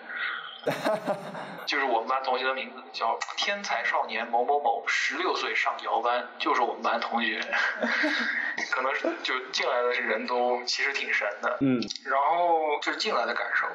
[1.67, 7.41] 就是我们班同学的名字叫天才少年某某某，十六岁上姚班，就是我们班同学。
[8.71, 11.57] 可能是就进来的人都其实挺神的。
[11.61, 13.67] 嗯，然后就是进来的感受。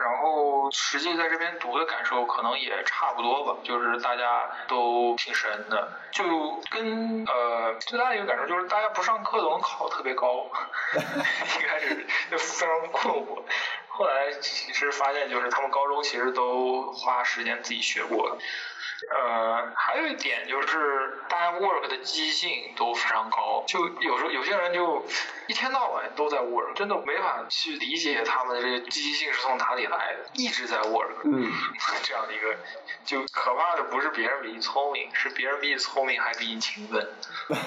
[0.00, 6.24] 然后实际在这边读的感受可能也差不多吧，就是大家都挺神的，就
[6.70, 10.48] 跟呃最大的一个感受就是大家不上课都能考特别高，
[10.94, 13.42] 一开始就非常困惑，
[13.98, 18.38] 后来其实发现就是他们高中其实都花时间自己学过。
[19.10, 25.04] 呃，还有一点就是大家 work 的积极性都非常高，就有时候有些人就
[25.48, 31.50] 一天到晚都在 work，真的没法去理解他们的这个积极性是从哪里来的，一直在 work，嗯，
[32.04, 32.56] 这样的一个，
[33.04, 37.08] 就可怕的不是别人比你聪明，是别人比你聪明还比你勤奋。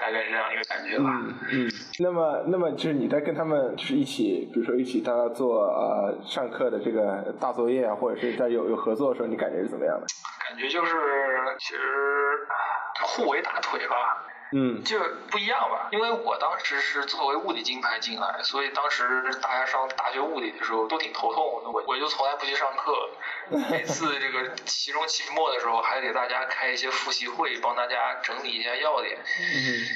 [0.00, 1.04] 大概是这样一个感觉吧。
[1.22, 1.70] 嗯嗯。
[1.98, 10.06] 那么，那么就是你在跟他们就是一起，比如说一起大家做呃上课的这个大作业啊，或者是在有有合作的时候，你感觉是怎么样的？
[10.48, 10.92] 感觉就是
[11.58, 11.80] 其实
[13.02, 14.24] 互为大腿吧。
[14.52, 14.98] 嗯，就
[15.30, 23.10] 不一样吧，因为我当时是作为物理金牌进来，所以当时大家上大学物理的时候都挺头痛的，我我就从来不去上课，
[23.70, 29.16] 每次这个期中期末的时候还给大家开一些复习会，帮大家整理一下要点，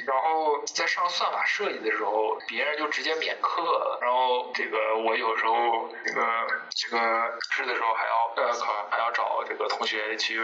[0.07, 6.23] 然后在上算法设计的时候，别人就直接免课了，然后这个我有时候这个
[6.71, 10.41] 这个试的时候还要呃考还要找这个同学去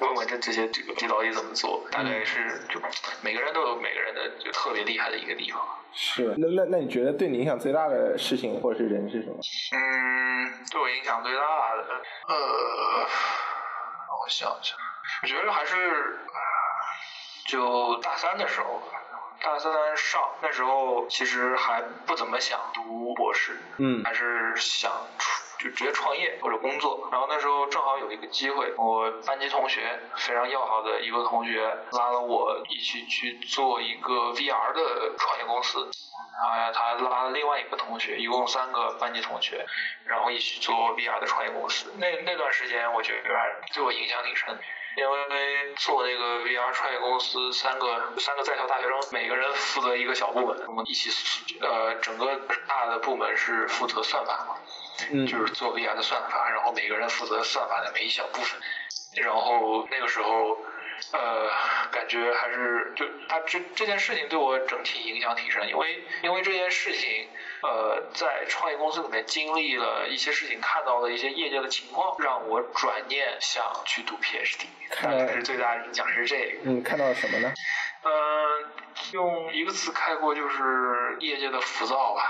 [0.00, 2.80] 问问这这些这个到底怎么做，大概是就
[3.22, 3.51] 每个人。
[3.52, 5.60] 都有每个人的就特别厉害的一个地方。
[5.94, 9.36] 是，那那那你觉得对你影响最大的事情或者是人是什么？
[9.72, 11.40] 嗯，对我影响最大
[11.76, 11.82] 的，
[12.28, 12.34] 呃，
[14.08, 14.78] 让我想想，
[15.22, 16.18] 我觉得还是
[17.46, 18.98] 就大三的时候吧。
[19.42, 27.08] 大三上那时候其实还不怎么想读博士，嗯还是想出就直接创业或者工作。
[27.12, 35.88] 然后那时候正好有一个机会，我班级同学非常要好的一个同学拉了我一起去做一个 VR 的创业公司。
[36.42, 39.64] 啊，他拉了另外一个同学，一共三个班级同学，
[40.06, 41.92] 然后一起做 VR 的创业公司。
[41.98, 43.28] 那那段时间，我觉得
[43.72, 44.58] 对我影响挺深。
[44.94, 51.10] 因为做那个 VR 创业公司，三个三个在校大学生，每个人负责一个小部门，我们一起
[51.60, 54.56] 呃，整个大的部门是负责算法嘛，
[55.10, 58.60] 嗯就是做 VR 的算法，然后每个人负责算法的每一小部分，
[59.16, 60.58] 然后那个时候。
[61.12, 61.50] 呃，
[61.90, 67.28] 感觉还是就他这这件事情对我整体影响挺深，因为因为这件事情，
[67.60, 74.66] 呃，在创业公司里面经历了一些事情，看到了一些业界的情况，让我转念想去读 PhD，
[75.02, 76.70] 大概是最大的影响是这个。
[76.70, 77.52] 嗯，看到了什么呢？
[78.04, 78.10] 嗯，
[79.12, 82.22] 用一个词概括就是业界的浮躁吧。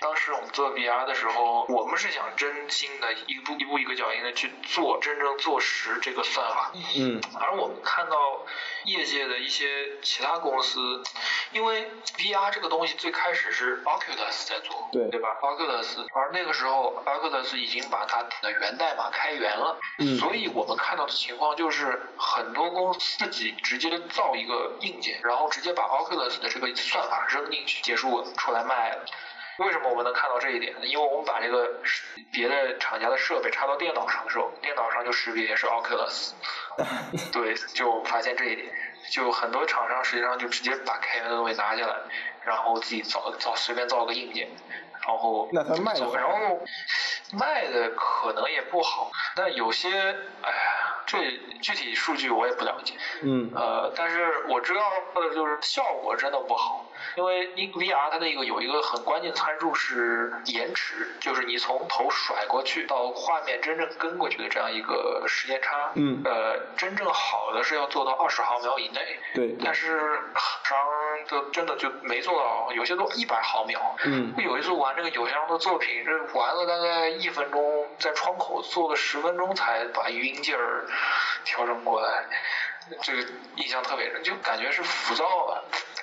[0.00, 6.72] 当时我们做 VR 的时候，我们是想真心的一步一步一个脚印的去做，真正做实这个算法。
[6.96, 8.44] 嗯而我们看到
[8.84, 11.02] 业界的一些其他公司，
[11.52, 29.04] 因为 VR 这个东西最开始是 Oculus 在做，对对吧？Oculus，而那个时候 Oculus 已经把它的源代码开源了，嗯所以我们看到的情况就是很多公司自己直接造一个硬件，然后直接把 Oculus 的这个算法扔进去，结束，出来卖了。
[29.58, 30.86] 为什么我们能看到这一点呢？
[30.86, 31.68] 因为我们把这个
[32.32, 36.32] 别的厂家的设备插到电脑上的时候，电脑上就识别是 Oculus，
[37.30, 38.72] 对，就发现这一点。
[39.10, 41.96] 就很多厂商实际上就直接把开源的东西拿下来，
[42.44, 44.48] 然后自己造造随便造个硬件，
[45.06, 46.60] 然后那它卖然后
[47.32, 51.18] 卖的可能也不好，但有些哎呀，这
[51.60, 52.94] 具体数据我也不了解。
[53.22, 53.89] 嗯呃，
[54.50, 54.80] 我知道
[55.14, 56.84] 的就是效果真的不好，
[57.16, 65.92] 因为你 VR 它那个有一个很关键参数是延迟，就是你从头甩过去到画面真正跟过去的这样一个时间差。
[65.94, 66.20] 嗯。
[66.24, 69.56] 呃，真正好的是要做到二十毫秒以内，对。
[69.64, 70.20] 但是
[71.30, 73.96] 的真的就没做到，有些都一百毫秒。
[74.04, 80.86] 嗯有一次玩这个有翔的作品，这玩了大概一分钟，在窗口坐了十分钟才把晕劲儿
[81.44, 82.24] 调整过来，
[83.02, 83.22] 这个
[83.56, 85.62] 印象特别深，就感觉是浮躁啊。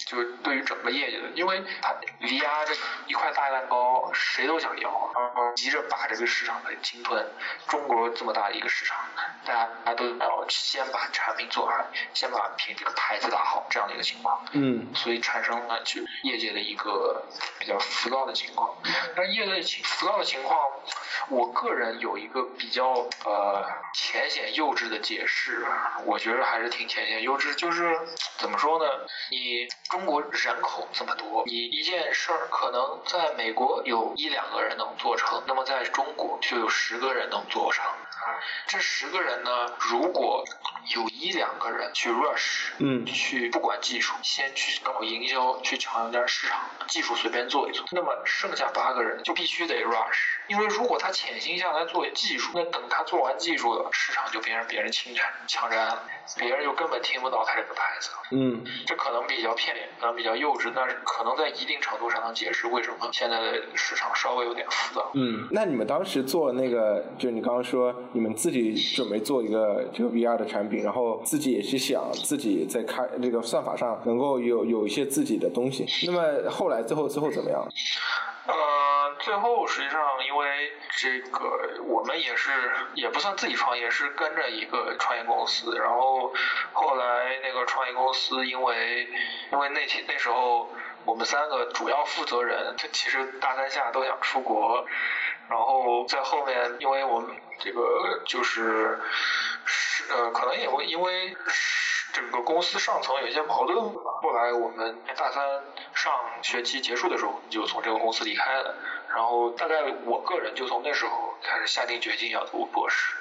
[0.10, 2.74] 就是对于整个业界的，因为它 VR 这
[3.08, 5.12] 一块大蛋糕，谁都想要，
[5.56, 7.26] 急着把这个市场给侵吞。
[7.68, 8.98] 中国这么大的一个市场，
[9.46, 14.46] 大家大家都要先把产品做出来，先把品这个牌子打好，这样的一个情况。
[14.54, 17.24] 嗯所以产生了就业界的一个
[17.60, 18.78] 比较浮躁的情况。
[19.16, 20.58] 但业内情浮躁的情况，
[21.30, 25.66] 我个人有一个比较呃浅显幼稚的解释，
[26.06, 27.54] 我觉得还是挺浅显幼稚。
[27.56, 28.00] 就是
[28.38, 28.86] 怎么说呢？
[29.32, 29.68] 你
[29.98, 37.84] 中国人口这么多，你一件事儿可能在美国有一两个人能做成，那么在中国就有十个人能做成。
[38.68, 40.44] 这十个人呢，如果
[40.94, 47.84] 有一两个人去 rush，嗯去不管技术，先去搞营销，去抢人家市场，技术随便做一做。
[47.92, 56.04] 那么剩下八个人就必须得 rush，因为如果他潜心下来做技术，那等他做完技术了，市场就变成别人侵占、抢占了，
[56.36, 58.18] 别人就根本听不到他这个牌子了。
[58.32, 65.12] 嗯这可能比较片面，可能比较幼稚，但是可能在一定程度上能解释为什么现在的市场稍微有点浮躁。
[65.14, 75.86] 嗯，那你们当时做那个，就你刚刚说你们自己准备做一个这个 VR 的产品，然后自己也是想自己在开这个算法上能够有有一些自己的东西。
[76.06, 77.68] 那么后来最后最后怎么样？
[78.48, 78.54] 呃，
[79.20, 80.48] 最后实际上因为
[81.00, 86.34] 这个我们也是也不算自己创业，是跟着一个创业公司，然后
[86.74, 89.08] 后来那个创业公司因为
[89.52, 90.68] 因为那天那时候
[91.06, 94.84] 我们三个主要负责人其实大三下都想出国，
[95.48, 97.30] 然后在后面因为我们
[97.60, 99.00] 这个就是
[99.66, 105.62] 是呃可能也会因为是整个公司上层有一些矛盾吧，后来我们大三
[105.94, 108.76] 上学期结束的时候就从这个公司离开了，
[109.10, 113.16] 然后大概我个人就从那时候开始下定决心要读博士。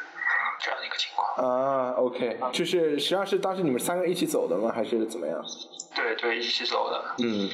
[0.59, 1.47] 这样的一个情况。
[1.47, 4.73] 啊，OK，就是实际上是当时你们三个一起走的吗？
[4.75, 5.45] 还是怎么样？
[5.97, 7.03] 对对，一起走的。
[7.25, 7.49] 嗯，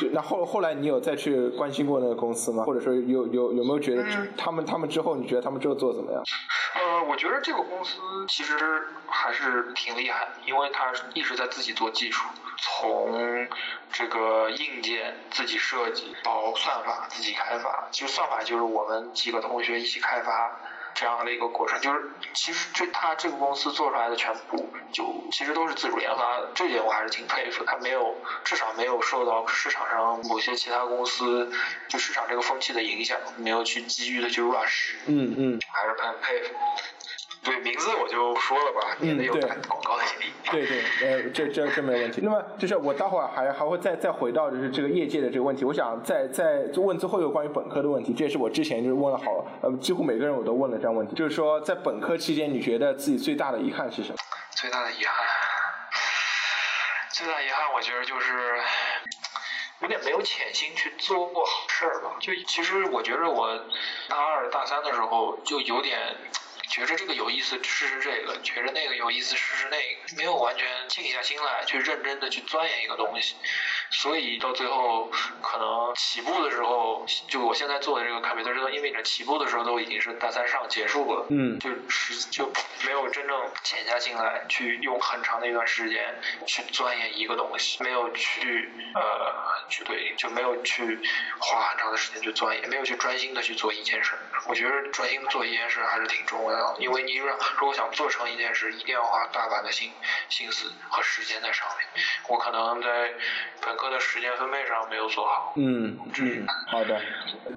[0.00, 2.64] 就那后后来你有再去关心过那个公司吗？
[2.64, 4.02] 或者说有有有没有觉得
[4.36, 6.22] 他们他们之后你觉得他们之后做的怎么样？
[6.74, 8.56] 呃，我觉得这个公司其实
[9.06, 12.26] 还是挺厉害，因为他一直在自己做技术，
[12.58, 13.46] 从
[13.92, 17.86] 这个硬件自己设计到算法自己开发。
[17.92, 20.58] 其实算法就是我们几个同学一起开发。
[20.94, 27.64] 这样的一个过程，就是其实这他这个公司做出来的全部就其实都是自主研发，这点我还是挺佩服。
[27.64, 31.52] 他没有至少没有受到市场上某些其他公司
[31.88, 34.94] 就市场这个风气的影响，没有去急于的去 rush。
[35.06, 36.54] 嗯嗯，还是很佩服。
[37.44, 40.32] 对名字我就说了吧，免得有打广告的嫌疑。
[40.50, 42.22] 对对，呃，这这这没问题。
[42.24, 54.16] 那么就是我待会儿还还会再再回到就是这个业界的这个问题，我想再再问最后一个关于本科的问题，这也是我之前就是问了好呃几乎每个人我都问了这样问题，就是说在本科期间你觉得自己最大的遗憾是什么？
[54.56, 55.26] 最大的遗憾，
[57.10, 58.32] 最大遗憾我觉得就是
[59.80, 62.16] 有点没有潜心去做过好事儿吧。
[62.20, 63.54] 就其实我觉得我
[64.08, 65.98] 大二大三的时候就有点。
[66.74, 70.16] 觉着这个有意思，试试这个；觉着那个有意思，试试那个。
[70.16, 73.36] 没有完全静下心来，去认真的去钻研一个东西。
[73.90, 75.08] 所以到最后，
[75.40, 82.52] 可能起步的时候，就我现在做的这个卡梅特这个，因为起步的时候都已经是大三上结束了，嗯，就是就
[82.84, 91.00] 没有真正潜下心来，去用很长的一段时间去钻研一个东西，没有去呃，去对，就没有去
[91.38, 94.12] 花很长的时间去钻研，没有去专心的去做一件事。
[94.48, 99.90] 我觉得专心做一件事还是挺重要的，因为你让如果想做成一件事，一定要花大把的心
[100.28, 102.04] 心思和时间在上面。
[102.28, 103.10] 我可能在
[103.64, 103.84] 本科。
[103.84, 105.52] 的时间分配上没有做好。
[105.56, 106.98] 嗯嗯，好的。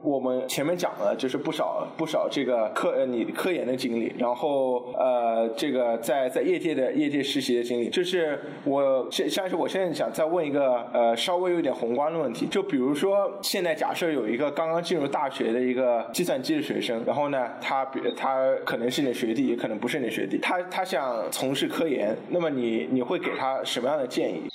[0.02, 24.50] 我们前面讲了，就是不少不少这个科呃你科研的经历，然后呃这个在在业界的业界实习的经历，就是我现像是我现在想再问一个呃稍微有点宏观的问题，就比如说现在假设有一个刚刚进入大学的一个计算机的学生，然后呢他比他可能是你的学弟，也可能不是你的学弟，他他想从事科研，那么你你会给他什么样的建议？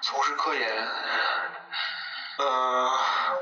[0.00, 0.70] 从事科研，
[2.38, 2.88] 呃，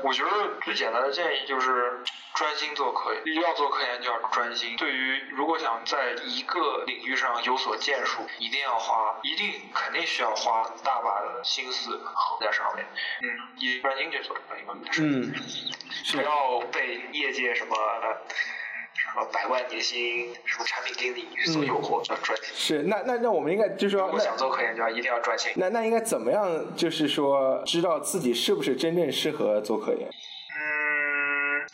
[0.03, 0.29] 我觉得
[0.63, 1.99] 最简单的建议就是
[2.33, 3.35] 专心做科研。
[3.35, 4.75] 要做科研就要专心。
[4.77, 12.01] 对于如果想在一个领域上有所建树，一定要花，一定肯定需要花大把的心思
[12.41, 12.83] 在上面。
[13.21, 13.29] 嗯，
[13.59, 15.31] 以专心去做一个嗯，
[16.13, 17.75] 不要被业界什么。
[19.01, 22.47] 什么百万年薪，什么产品经理所诱惑，要专心。
[22.53, 25.53] 是，那那那我们应该就是说，如果想做科研，就要一定要专心。
[25.55, 26.75] 那那应该怎么样？
[26.75, 30.07] 就是说，知道自己是不是真正适合做科研？
[30.07, 31.65] 嗯，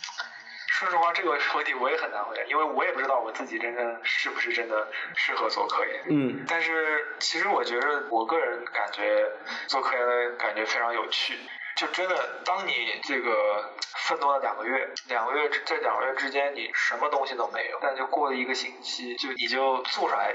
[0.67, 6.03] 说实话，这个问题我也很难回答，因为我也不知道我自己真正是不是真的适合做科研。
[6.09, 6.45] 嗯。
[6.47, 9.25] 但是，其实我觉得，我个人感觉
[9.67, 11.33] 做科研的感觉非常有趣。
[11.75, 12.71] 就真的，当你
[13.03, 13.69] 这个
[14.07, 20.33] 奋斗了两个月，两个月这两个月之间你什么东西都没有，但就过了一个星期，就你就做出来，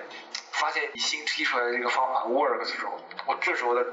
[0.53, 3.85] 发现你新提出来的这个方法 work 的时候，我这时候的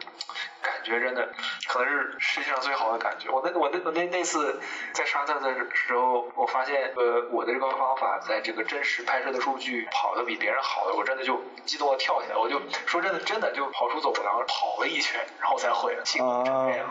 [0.62, 1.30] 感觉真的
[1.68, 3.30] 可能是世界上最好的感觉。
[3.30, 4.60] 我那我那我那那次
[4.94, 16.88] 在沙特的时候，我发现呃我的这个方法在这个真实拍摄的数据跑的比别人好的，我真的就激动的跳起来，我就说真的真的就跑出走廊跑了一圈，然后才会了，成这样。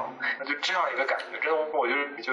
[0.47, 2.33] 就这样一个感觉，真的，我觉得就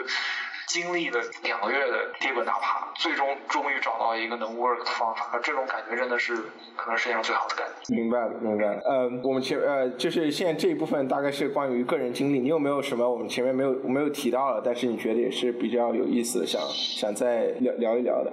[0.67, 6.35] 经历了两个月的跌滚打爬，最终终于找到一个能 work 的方法，这种感觉真的是
[6.75, 7.93] 可能世界上最好的感觉。
[7.95, 8.81] 明白了，明白了。
[8.85, 18.31] 呃，我们前呃，就是现在这一部分大概是关于个人经历，你有没有什么我们前面没有没有提到的，但是你觉得也是比较有意思的，想想再聊聊一聊的？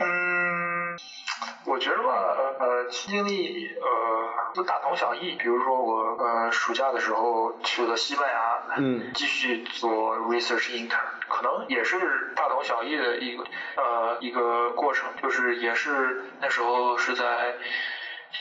[0.00, 1.25] 嗯。
[1.64, 2.12] 我觉得吧，
[2.58, 5.34] 呃，经历呃都大同小异。
[5.34, 13.44] 比如说我呃暑假的时候去了西班牙，嗯，继续做 research intern，可能也是大同小异的一个
[13.76, 17.54] 呃一个过程，就是也是那时候是在。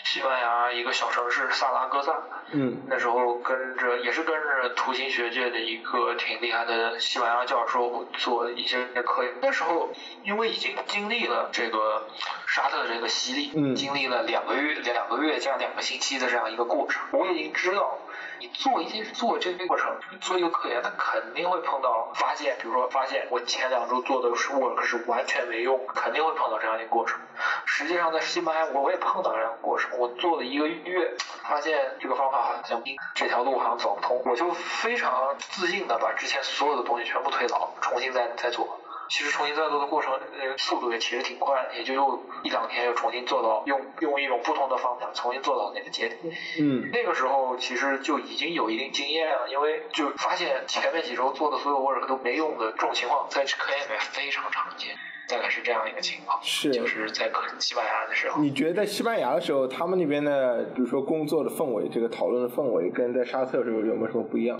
[0.03, 9.33] 西班牙一个小城市萨拉戈萨，嗯，那时候跟着也是跟着图形学界的一个挺厉害的西班牙教授做一些科研。
[9.41, 9.91] 那时候
[10.23, 12.07] 因为已经经历了这个
[12.47, 17.99] 沙特这个洗礼，嗯，经历了两个月两个月加两个星期的这样一个过程，我已经知道。
[18.39, 27.20] 你做一件做这个过程，做一个科研，他肯定会碰到发现，比如说发现我前两周做的是 work 是完全没用，肯定会碰到这样一个过程。
[27.66, 32.82] 实际上在西班牙，我我也碰到这样的过程，我做了一个月，发现这个方法好像
[33.13, 38.80] 这条路好像走不通，我就非常自信的把之前所有的东西全部推倒，重新再再做。
[39.10, 46.20] 其实重新再做的过程，呃，速度也其实挺快，也就又一两天又重新做到，用用一种不同的方法重新做到那个节点。
[46.60, 54.97] 嗯那个时候其实就已经有一定经验了，因为就发现前面几周做的所有 work 都没用的这种情况，在科研里面非常常见。
[55.28, 58.41] 大概是这样一个情况，是就是在科西班牙的时候。
[58.41, 64.57] 你觉得在西班牙的时候，他们那边的，比如说工作的氛围，这个讨论的氛围，跟在沙特的时候有没有什么不一样？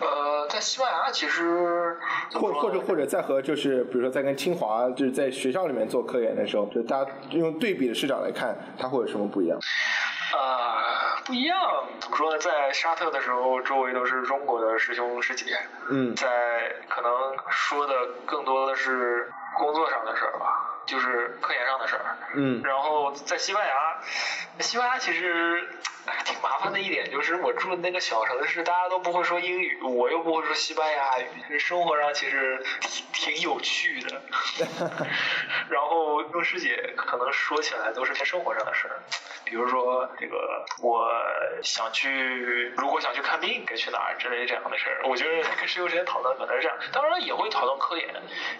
[0.00, 1.96] 呃，在西班牙其实
[2.34, 9.58] 或或者或者在和就是比如说在跟清华就是在学校里面做科研的时候，就大家用对比的视角来看，它会有什么不一样？
[10.36, 11.58] 呃，不一样。
[11.98, 12.38] 怎么说呢？
[12.38, 15.46] 在沙特的时候，周围都是中国的师兄师姐，
[15.90, 16.28] 嗯在
[16.88, 17.10] 可能
[17.48, 19.28] 说的更多的是
[19.58, 22.16] 工作上的事儿吧，就是科研上的事儿。
[22.34, 24.02] 嗯然后在西班牙，
[24.60, 25.68] 西班牙其实
[26.06, 34.22] 哎挺麻烦的一点就是我住的那个小城市，大家都不会说英语，我又不会说西班牙语，生活上其实挺挺有趣的。
[35.70, 39.00] 然后跟师姐可能说起来都是些生活上的事儿，
[39.44, 41.08] 比如说这个我
[41.62, 45.02] 想去，如果想去看病该去哪儿之类这样的事儿。
[45.04, 48.08] 我觉得跟师兄之间讨论可能是这样，当然也会讨论科研，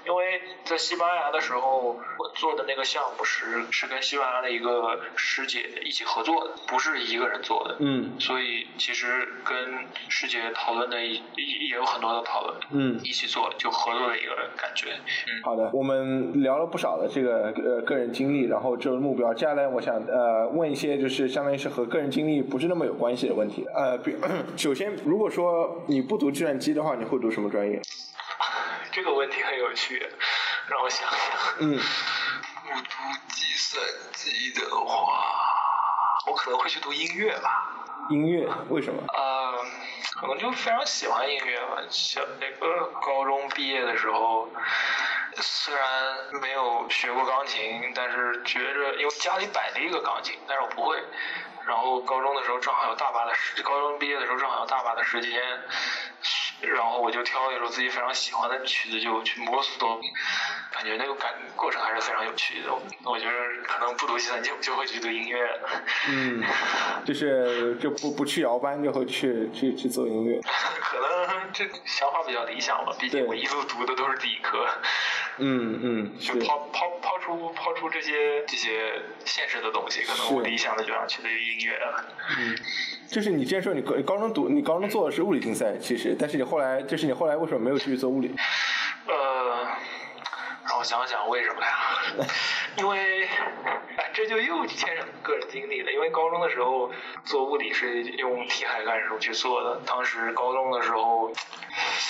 [0.05, 7.77] 因为在西班牙的时候，我做的那个项目是是跟西班牙的一个师姐一起合作的，不是一个人做的。
[7.79, 14.91] 嗯所以其实跟师姐讨论的也也也有很多的讨论，嗯，一起做就合作的一个感觉。
[14.91, 19.33] 嗯，好的，我们聊了不少的这个呃个人经历，然后这个目标。
[19.33, 23.65] 接下来我想呃问一些就是相当于是和个人经历不是那么有关系的问题。
[23.75, 24.17] 呃，比
[24.59, 27.81] 首先如果说你不读计算机的话，你会读什么专业？
[28.91, 30.03] 这个问题很有趣，
[30.69, 31.19] 让我想想。
[31.61, 31.81] 嗯
[32.71, 32.91] 不读
[33.29, 35.25] 计算机的话，
[36.27, 37.67] 我可能会去读音乐吧。
[38.11, 39.03] 音乐为什么？
[39.15, 39.65] 呃，
[40.21, 41.83] 可能就非常喜欢音乐吧。
[41.89, 44.51] 小那个高中毕业的时候，
[45.37, 45.85] 虽然
[46.43, 51.03] 没有学过钢琴，但是觉着因为家里摆了一个钢琴，但是我不会。
[51.69, 55.39] 然后高中的时候正好有大把的时，高中毕业的时候正好有大把的时间，
[56.63, 60.01] 然后我就挑了一首自己非常喜欢的曲子就去摸索，
[60.73, 62.69] 感觉那个感过程还是非常有趣的。
[63.05, 63.33] 我觉得
[63.67, 65.61] 可能不读计算机，我就会去读音乐。
[66.09, 66.43] 嗯，
[67.05, 70.41] 就是就不不去摇班，就会去去去做音乐。
[70.81, 74.67] 可能这想法比较理想吧，毕竟我一路读的都是理科，
[75.37, 82.05] 嗯嗯，就抛抛抛出抛出这些这些现实的东西，可能我理想的就想去的音乐了。
[83.09, 88.35] 就是你之前说你高高中读你高中做的是物理竞赛，其实，但是你后来就是你后来为什么没有继续做物理？
[89.07, 89.67] 呃，
[90.69, 92.27] 让我想想为什么呀？
[92.77, 93.25] 因为，
[93.97, 95.91] 哎，这就又牵扯个人经历了。
[95.91, 96.93] 因为高中的时候
[97.25, 101.33] 做物理是用题海干数去做的，当时高中的时候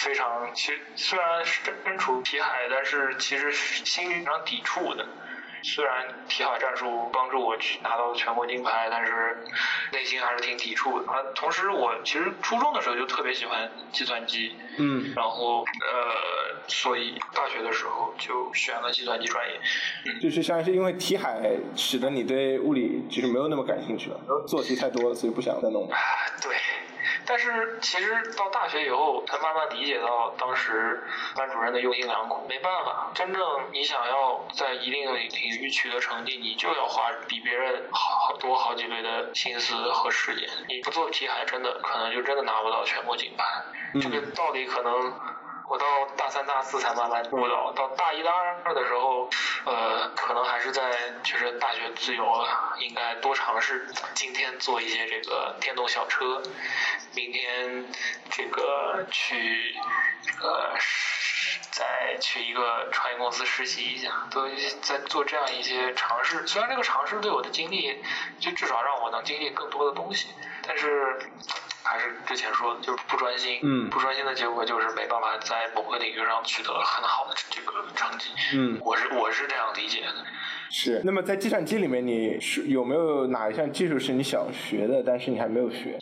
[0.02, 5.06] 非常，其实虽然身身处题海，但是其实心里非常抵触的。
[5.62, 9.38] 虽然题海战术帮助我去拿到全国金牌，但是
[9.92, 11.10] 内心还是挺抵触的。
[11.10, 19.60] 啊，同时我其实初中的时候就特别喜欢计算机，嗯然后呃，所以大学的时候就选了计算机专业。
[20.20, 25.94] 就是像是因为题海使得你对物理其实没有那么感兴趣了，做题太多了，所以不想再弄了。
[25.94, 25.98] 啊，
[26.42, 26.54] 对。
[27.28, 31.04] 但是其实到大学以后，才慢慢理解到当时
[31.36, 32.46] 班主任的用心良苦。
[32.48, 35.28] 没办法，真正你想要在一定的领
[35.60, 40.48] 域取得成绩，你就要花比别人好好多好几倍的心思和时间。
[40.68, 43.44] 你不做题海，真的可能就真的拿不到全国金牌。
[44.00, 45.12] 这个道理可能
[45.68, 45.84] 我到
[46.16, 48.32] 大三、大四才慢慢悟到，到大一、大
[48.64, 49.28] 二的时候，
[49.66, 50.82] 呃，可能还是在
[51.22, 53.86] 就是大学自由了，应该多尝试。
[54.14, 56.42] 今天做一些这个电动小车，
[57.14, 57.86] 明天
[58.30, 59.74] 这个去
[60.22, 60.74] 这个
[61.70, 64.48] 再去一个创业公司实习一下，都
[64.80, 66.46] 在做这样一些尝试。
[66.46, 68.02] 虽然这个尝试对我的经历，
[68.40, 70.28] 就至少让我能经历更多的东西，
[70.66, 71.30] 但是。
[71.88, 73.58] 还是之前说的，就是不专心。
[73.62, 78.28] 嗯不专心的结果就是没办法在某个领域上取得很好的这个成绩。
[78.52, 80.14] 嗯，我是我是这样理解的。
[80.70, 81.00] 是。
[81.02, 85.98] 那么在计算机里面，你是有没有哪一项技术是你想学的，但是你还没有学？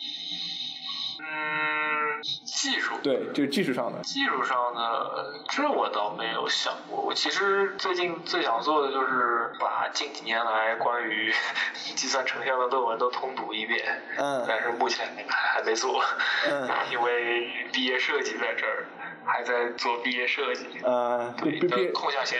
[2.67, 2.93] 嗯，技术。
[3.01, 3.99] 对，就是技术上的。
[4.01, 7.01] 技术上的，这我倒没有想过。
[7.01, 11.33] 我其实最近最想做的就是把近几年来关于
[11.95, 14.01] 计算成像的论文都通读一遍。
[14.17, 16.03] 嗯但是目前还没做。
[16.49, 16.67] 嗯。
[16.91, 18.85] 因为毕业设计在这儿，
[19.27, 20.65] 还在做毕业设计。
[20.83, 22.39] 呃，对，毕业空下先。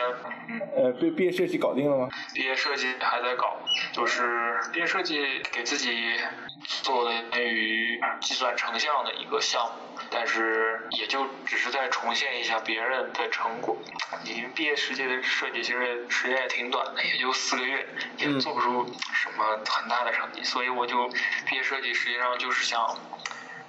[0.75, 2.09] 呃毕毕业设计搞定了吗？
[2.33, 3.57] 毕业设计还在搞，
[3.91, 6.15] 就是毕业设计给自己
[6.63, 13.77] 做的关于计算成像的一个项目，但是也就只是在重现一下别人的成果。
[14.23, 17.85] 你毕业设计的设计其实时间也挺短的，也就四个月，
[18.17, 21.09] 也做不出什么很大的成绩，所以我就
[21.49, 22.79] 毕业设计实际上就是想。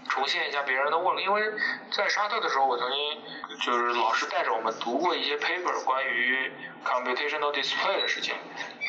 [0.09, 1.43] 重现一下别人的 work，因为
[1.91, 3.23] 在沙特的时候，我曾经
[3.61, 6.51] 就是老师带着我们读过一些 paper 关于
[6.85, 8.35] computational display 的事情，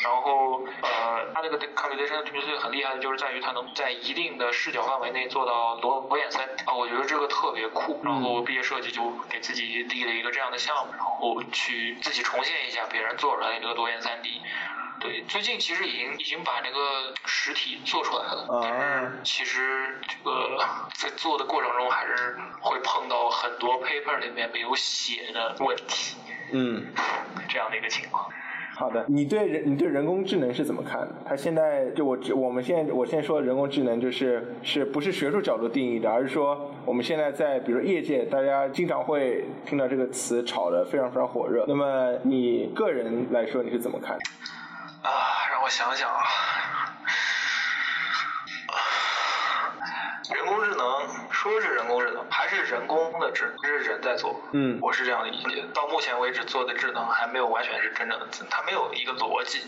[0.04, 8.00] 然后呃，它这个 computational display 很厉害的就是在于它能在一定的视角范围内做到裸裸眼三啊，我觉得这个特别酷。
[8.04, 14.42] 然后毕业设计就给自己立了一个这样的项目，然后去自己重现一下别人做出来的这个裸眼三 D。
[15.00, 20.58] 对，最近其实已经已经把那个实体做出来了，但是其实这个
[20.94, 26.18] 在做的过程中还是会碰到很多 paper 里面没有写的问题，
[26.52, 26.86] 嗯，
[27.48, 28.30] 这样的一个情况。
[28.76, 31.16] 好的，你对人你对人工智能是怎么看的？
[31.26, 41.66] 它现在就我我们现在我现在说的人工智能就是是不是学术角度定义的，而是说我们现在在比如说业界，大家经常会听到这个词炒得非常非常火热。
[41.68, 44.18] 那么你个人来说你是怎么看？
[45.02, 46.26] 啊，让我想想啊，
[50.34, 54.40] 人工智能说是人工智能，还是人工的智能，是人在做。
[54.52, 55.64] 嗯，我是这样理解。
[55.74, 59.66] 到目前为止做的智能还没有完全是真正的智能，它没有一个逻辑，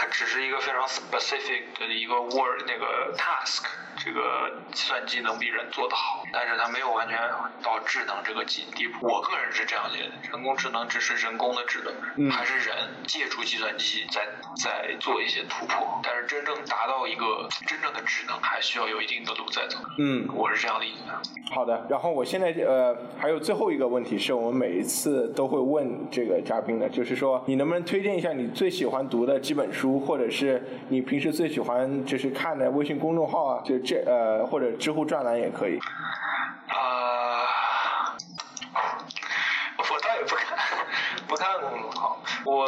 [0.00, 3.64] 它只是一个非常 specific 的一个 word 那个 task，
[3.96, 7.18] 这个计算机能比人做得好，但是它没有完全
[7.64, 9.08] 到智能这个级地步。
[9.08, 12.76] 我个人是这样觉得，人工智能只是人工的智能，还是人
[13.08, 14.28] 借助计算机在
[14.62, 19.78] 在做一些突破，但是真正达到一个真正的智能，还需要有一定的路在走。
[19.98, 21.20] 嗯，我是这样理解的。
[21.52, 35.78] 好的，然后我现在呃还有最后一个问题是我们每一次都会问这个嘉宾的，就是说你能不能推荐一下你最喜欢读的几本或者是你平时最喜欢就是看的微信公众号啊，就这呃或者知乎专栏也可以。
[36.66, 37.46] 啊、
[42.48, 42.66] 我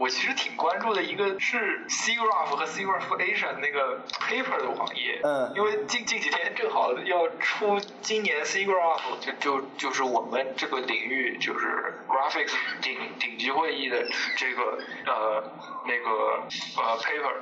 [0.00, 14.04] 我其实挺关注的一个是 SIGGRAPH 和 SIGGRAPH Asia 那个 paper 的网页，嗯因为近近几天正好要出今年 SIGGRAPH 就就就是我们这个领域就是 graphics 顶顶级会议的
[14.36, 15.44] 这个呃
[15.86, 17.34] 那个呃 paper。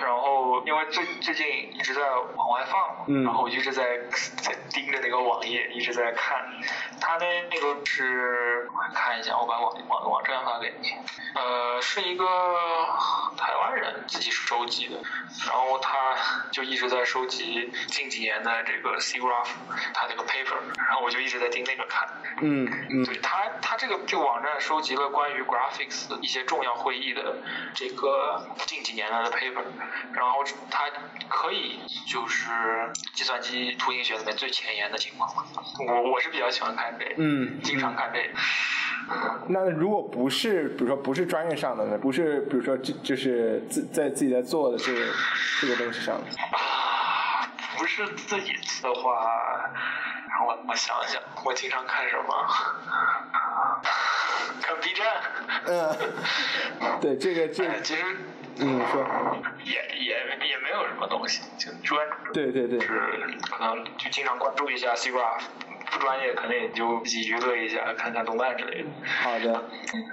[0.00, 2.00] 然后，因为最最近一直在
[2.36, 3.98] 往外放然后我一直在
[4.42, 6.38] 在盯着那个网页，一直在看。
[7.00, 10.92] 它那那个是，我看一下，我把网网网站发给你。
[11.34, 12.24] 呃，是一个
[13.36, 14.96] 台湾人自己收集的，
[15.46, 15.69] 然后他
[16.60, 19.48] 就一直在收集近几年的这个 SIGGRAPH
[19.94, 22.06] 它那个 paper，然后我就一直在盯那个看。
[22.42, 27.38] 嗯嗯对它它这个这个网站收集了关于 graphics 的一些重要会议的
[27.74, 29.64] 这个近几年来的 paper，
[30.12, 30.90] 然后它
[31.30, 32.50] 可以就是
[33.14, 35.32] 计算机图形学里面最前沿的情况。
[35.86, 38.38] 我我是比较喜欢看这个，嗯，经常看这个。
[39.48, 45.00] 那如果不是比如说不是专业上的呢，不是比如说就就是自在自己在做的这个
[45.60, 46.20] 这个东西上
[47.76, 49.70] 不是自己的话，
[50.28, 52.46] 让我我想想，我经常看什么？
[54.62, 55.06] 看 B 站。
[55.66, 55.96] 嗯，
[57.00, 58.02] 对这个这哎，其实
[58.58, 59.04] 嗯说，
[59.64, 60.14] 也也
[60.46, 62.88] 也没有什么东西，就专对对对，是
[63.50, 65.40] 可能就经常关注一下 SIGGRAPH，
[65.90, 68.88] 不专业可能也就自己娱乐一下，看看动漫之类的。
[69.04, 69.64] 好的，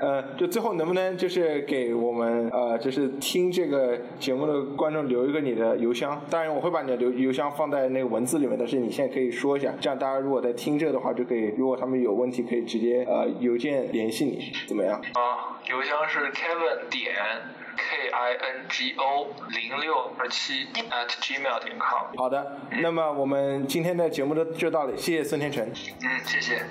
[0.02, 6.22] 呃，就最后能不能就是给我们呃，就是听这个节目的观众留一个你的邮箱？
[6.30, 15.00] 当然我会把你的邮邮箱放在那个文字里面，但是你现在可以说一下，这样大家如果在听这个的话，就可以，如果他们有问题，可以直接呃邮件联系你，怎么样？
[15.14, 17.16] 啊，邮箱是 Kevin 点
[17.78, 22.18] K I N G O 零六二七 at gmail 点 com。
[22.18, 25.64] 好的，那么我们今天的节目就就到这里，谢谢孙天成。
[25.66, 26.66] 嗯，谢谢。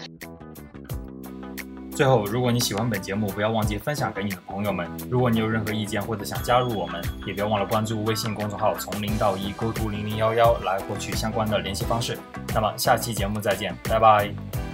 [1.96, 4.86] 最后，如果你喜欢本节目，不要忘记分享给你的朋友们。
[5.10, 12.18] 如果你有任何意见或者想加入我们，也别忘了关注微信公众号“从零到一 ”，go to 零零幺幺来获取相关的联系方式。
[12.54, 14.65] 那么下期节目再见，拜拜。